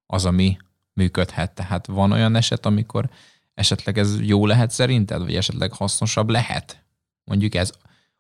az, 0.07 0.25
ami 0.25 0.57
működhet. 0.93 1.55
Tehát 1.55 1.87
van 1.87 2.13
olyan 2.13 2.35
eset, 2.35 2.67
amikor 2.67 3.11
esetleg 3.55 3.99
ez 3.99 4.21
jó 4.21 4.47
lehet 4.47 4.71
szerinted, 4.71 5.21
vagy 5.21 5.35
esetleg 5.37 5.73
hasznosabb 5.73 6.29
lehet? 6.29 6.85
Mondjuk 7.25 7.55
ez 7.55 7.73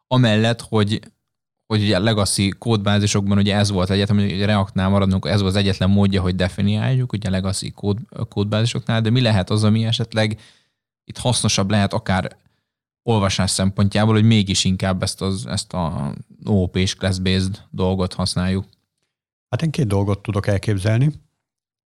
amellett, 0.06 0.60
hogy 0.60 1.00
hogy 1.68 1.82
ugye 1.82 1.96
a 1.96 2.00
legacy 2.00 2.48
kódbázisokban 2.58 3.38
ugye 3.38 3.56
ez 3.56 3.70
volt 3.70 3.90
egyetem, 3.90 4.18
hogy 4.18 4.44
React-nál 4.44 4.88
maradunk, 4.88 5.26
ez 5.26 5.40
volt 5.40 5.52
az 5.52 5.58
egyetlen 5.58 5.90
módja, 5.90 6.20
hogy 6.20 6.34
definiáljuk, 6.34 7.12
ugye 7.12 7.28
a 7.28 7.30
legacy 7.30 7.70
kód, 7.70 7.98
kódbázisoknál, 8.28 9.00
de 9.00 9.10
mi 9.10 9.20
lehet 9.20 9.50
az, 9.50 9.64
ami 9.64 9.84
esetleg 9.84 10.40
itt 11.04 11.18
hasznosabb 11.18 11.70
lehet 11.70 11.92
akár 11.92 12.36
olvasás 13.08 13.50
szempontjából, 13.50 14.14
hogy 14.14 14.24
mégis 14.24 14.64
inkább 14.64 15.02
ezt, 15.02 15.20
az, 15.20 15.46
ezt 15.46 15.72
a 15.72 16.14
OOP 16.44 16.76
és 16.76 16.94
class-based 16.94 17.66
dolgot 17.70 18.14
használjuk? 18.14 18.64
Hát 19.48 19.62
én 19.62 19.70
két 19.70 19.86
dolgot 19.86 20.22
tudok 20.22 20.46
elképzelni. 20.46 21.12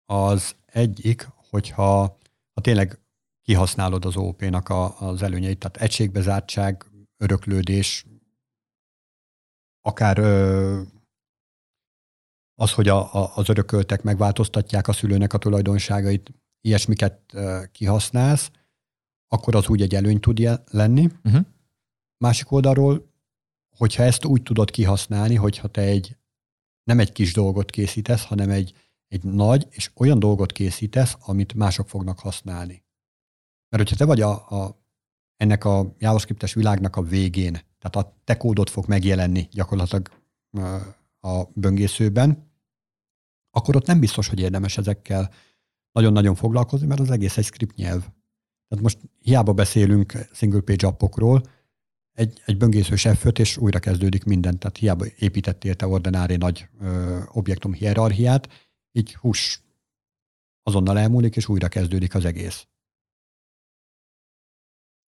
Az 0.06 0.56
egyik, 0.65 1.28
hogyha 1.50 2.19
ha 2.54 2.62
tényleg 2.62 3.00
kihasználod 3.41 4.06
az 4.06 4.15
OP-nak 4.15 4.69
a, 4.69 5.00
az 5.00 5.21
előnyeit, 5.21 5.60
tehát 5.60 5.78
egységbezártság, 5.78 6.86
öröklődés, 7.17 8.06
akár 9.82 10.17
ö, 10.17 10.82
az, 12.56 12.71
hogy 12.71 12.88
a, 12.88 13.13
a, 13.13 13.32
az 13.36 13.50
örököltek 13.50 14.04
megváltoztatják 14.04 14.88
a 14.88 14.93
szülőnek 14.93 15.34
a 15.34 15.38
tulajdonságait, 15.38 16.32
ilyesmiket 16.62 17.21
ö, 17.34 17.62
kihasználsz, 17.71 18.52
akkor 19.33 19.55
az 19.55 19.67
úgy 19.67 19.81
egy 19.81 19.95
előny 19.95 20.19
tud 20.19 20.61
lenni. 20.71 21.09
Uh-huh. 21.23 21.45
Másik 22.17 22.51
oldalról, 22.51 23.11
hogyha 23.77 24.03
ezt 24.03 24.25
úgy 24.25 24.43
tudod 24.43 24.71
kihasználni, 24.71 25.35
hogyha 25.35 25.67
te 25.67 25.81
egy 25.81 26.17
nem 26.83 26.99
egy 26.99 27.11
kis 27.11 27.33
dolgot 27.33 27.69
készítesz, 27.69 28.25
hanem 28.25 28.49
egy, 28.49 28.73
egy 29.07 29.23
nagy 29.23 29.67
és 29.69 29.91
olyan 29.95 30.19
dolgot 30.19 30.51
készítesz, 30.51 31.17
amit 31.19 31.53
mások 31.53 31.89
fognak 31.89 32.19
használni. 32.19 32.83
Mert 33.69 33.83
hogyha 33.83 33.95
te 33.95 34.05
vagy 34.05 34.21
a, 34.21 34.63
a, 34.63 34.83
ennek 35.37 35.65
a 35.65 35.95
JavaScriptes 35.97 36.53
világnak 36.53 36.95
a 36.95 37.01
végén, 37.01 37.51
tehát 37.79 37.95
a 37.95 38.17
te 38.23 38.37
kódot 38.37 38.69
fog 38.69 38.87
megjelenni 38.87 39.47
gyakorlatilag 39.51 40.09
a 41.19 41.43
böngészőben, 41.53 42.51
akkor 43.51 43.75
ott 43.75 43.85
nem 43.85 43.99
biztos, 43.99 44.27
hogy 44.27 44.39
érdemes 44.39 44.77
ezekkel 44.77 45.33
nagyon-nagyon 45.91 46.35
foglalkozni, 46.35 46.87
mert 46.87 46.99
az 46.99 47.11
egész 47.11 47.37
egy 47.37 47.45
script 47.45 47.75
nyelv. 47.75 48.07
Tehát 48.71 48.84
most 48.84 48.99
hiába 49.19 49.53
beszélünk 49.53 50.13
single 50.34 50.62
page 50.62 50.88
appokról, 50.88 51.41
egy, 52.13 52.41
egy 52.45 52.57
böngészős 52.57 53.07
f 53.15 53.25
és 53.39 53.57
újra 53.57 53.79
kezdődik 53.79 54.23
minden. 54.23 54.60
Tehát 54.60 54.77
hiába 54.77 55.05
építettél 55.19 55.75
te 55.75 55.88
ordinári 55.88 56.36
nagy 56.36 56.67
ö, 56.79 57.19
objektum 57.31 57.73
hierarchiát, 57.73 58.49
így 58.91 59.15
hús 59.15 59.62
azonnal 60.63 60.99
elmúlik, 60.99 61.36
és 61.36 61.47
újra 61.47 61.67
kezdődik 61.67 62.15
az 62.15 62.25
egész. 62.25 62.67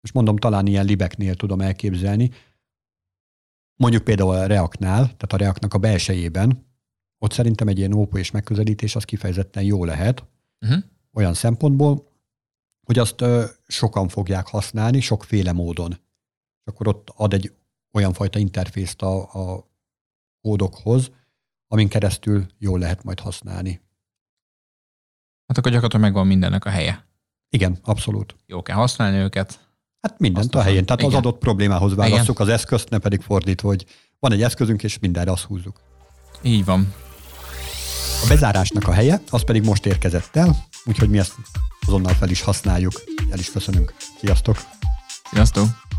És 0.02 0.12
mondom, 0.12 0.38
talán 0.38 0.68
ilyen 0.68 0.86
libeknél 0.86 1.36
tudom 1.36 1.62
elképzelni, 1.62 2.32
mondjuk 3.76 4.04
például 4.04 4.30
a 4.30 4.46
Reactnál, 4.46 5.02
tehát 5.02 5.34
a 5.34 5.38
Reactnak 5.38 5.74
a 5.74 5.78
belsejében, 5.78 6.66
ott 7.18 7.32
szerintem 7.32 7.68
egy 7.68 7.78
ilyen 7.78 7.94
OPO 7.94 8.18
és 8.18 8.32
megközelítés 8.32 8.96
az 8.96 9.04
kifejezetten 9.04 9.64
jó 9.64 9.86
lehet, 9.86 10.26
uh-huh. 10.62 10.84
olyan 11.14 11.34
szempontból, 11.34 12.13
hogy 12.84 13.00
azt 13.00 13.22
ö, 13.22 13.46
sokan 13.68 14.08
fogják 14.08 14.48
használni, 14.48 15.00
sokféle 15.00 15.52
módon. 15.52 15.92
És 15.92 16.72
akkor 16.72 16.88
ott 16.88 17.10
ad 17.16 17.34
egy 17.34 17.54
olyan 17.94 18.14
fajta 18.14 18.40
interfészt 18.40 19.02
a, 19.02 19.34
a 19.34 19.68
kódokhoz, 20.42 21.12
amin 21.68 21.88
keresztül 21.88 22.46
jól 22.58 22.80
lehet 22.80 23.04
majd 23.04 23.20
használni. 23.20 23.82
Hát 25.48 25.58
akkor 25.58 25.72
gyakorlatilag 25.72 26.06
megvan 26.06 26.28
mindennek 26.28 26.66
a 26.66 26.70
helye. 26.70 27.06
Igen, 27.50 27.78
abszolút. 27.82 28.36
Jó 28.46 28.62
kell 28.62 28.76
használni 28.76 29.18
őket. 29.18 29.60
Hát 30.02 30.20
mindent 30.20 30.46
Aztán, 30.46 30.62
a 30.62 30.64
helyén. 30.64 30.86
Tehát 30.86 31.02
igen. 31.02 31.14
az 31.14 31.18
adott 31.18 31.40
problémához 31.40 31.96
választjuk 31.96 32.40
az 32.40 32.48
eszközt, 32.48 32.90
ne 32.90 32.98
pedig 32.98 33.22
fordítva, 33.22 33.68
hogy 33.68 33.86
van 34.20 34.32
egy 34.32 34.42
eszközünk, 34.42 34.84
és 34.84 35.00
mindenre 35.00 35.32
azt 35.32 35.44
húzzuk. 35.44 35.82
Így 36.42 36.66
van. 36.66 36.94
A 38.24 38.26
bezárásnak 38.28 38.88
a 38.88 38.92
helye, 38.92 39.22
az 39.30 39.44
pedig 39.44 39.64
most 39.64 39.86
érkezett 39.86 40.36
el, 40.36 40.56
úgyhogy 40.86 41.10
mi 41.10 41.18
ezt 41.18 41.34
azonnal 41.88 42.14
fel 42.14 42.30
is 42.30 42.42
használjuk. 42.42 42.94
El 43.32 43.40
is 43.40 43.52
köszönünk. 43.52 43.94
Sziasztok! 44.20 44.58
Sziasztok! 45.32 45.93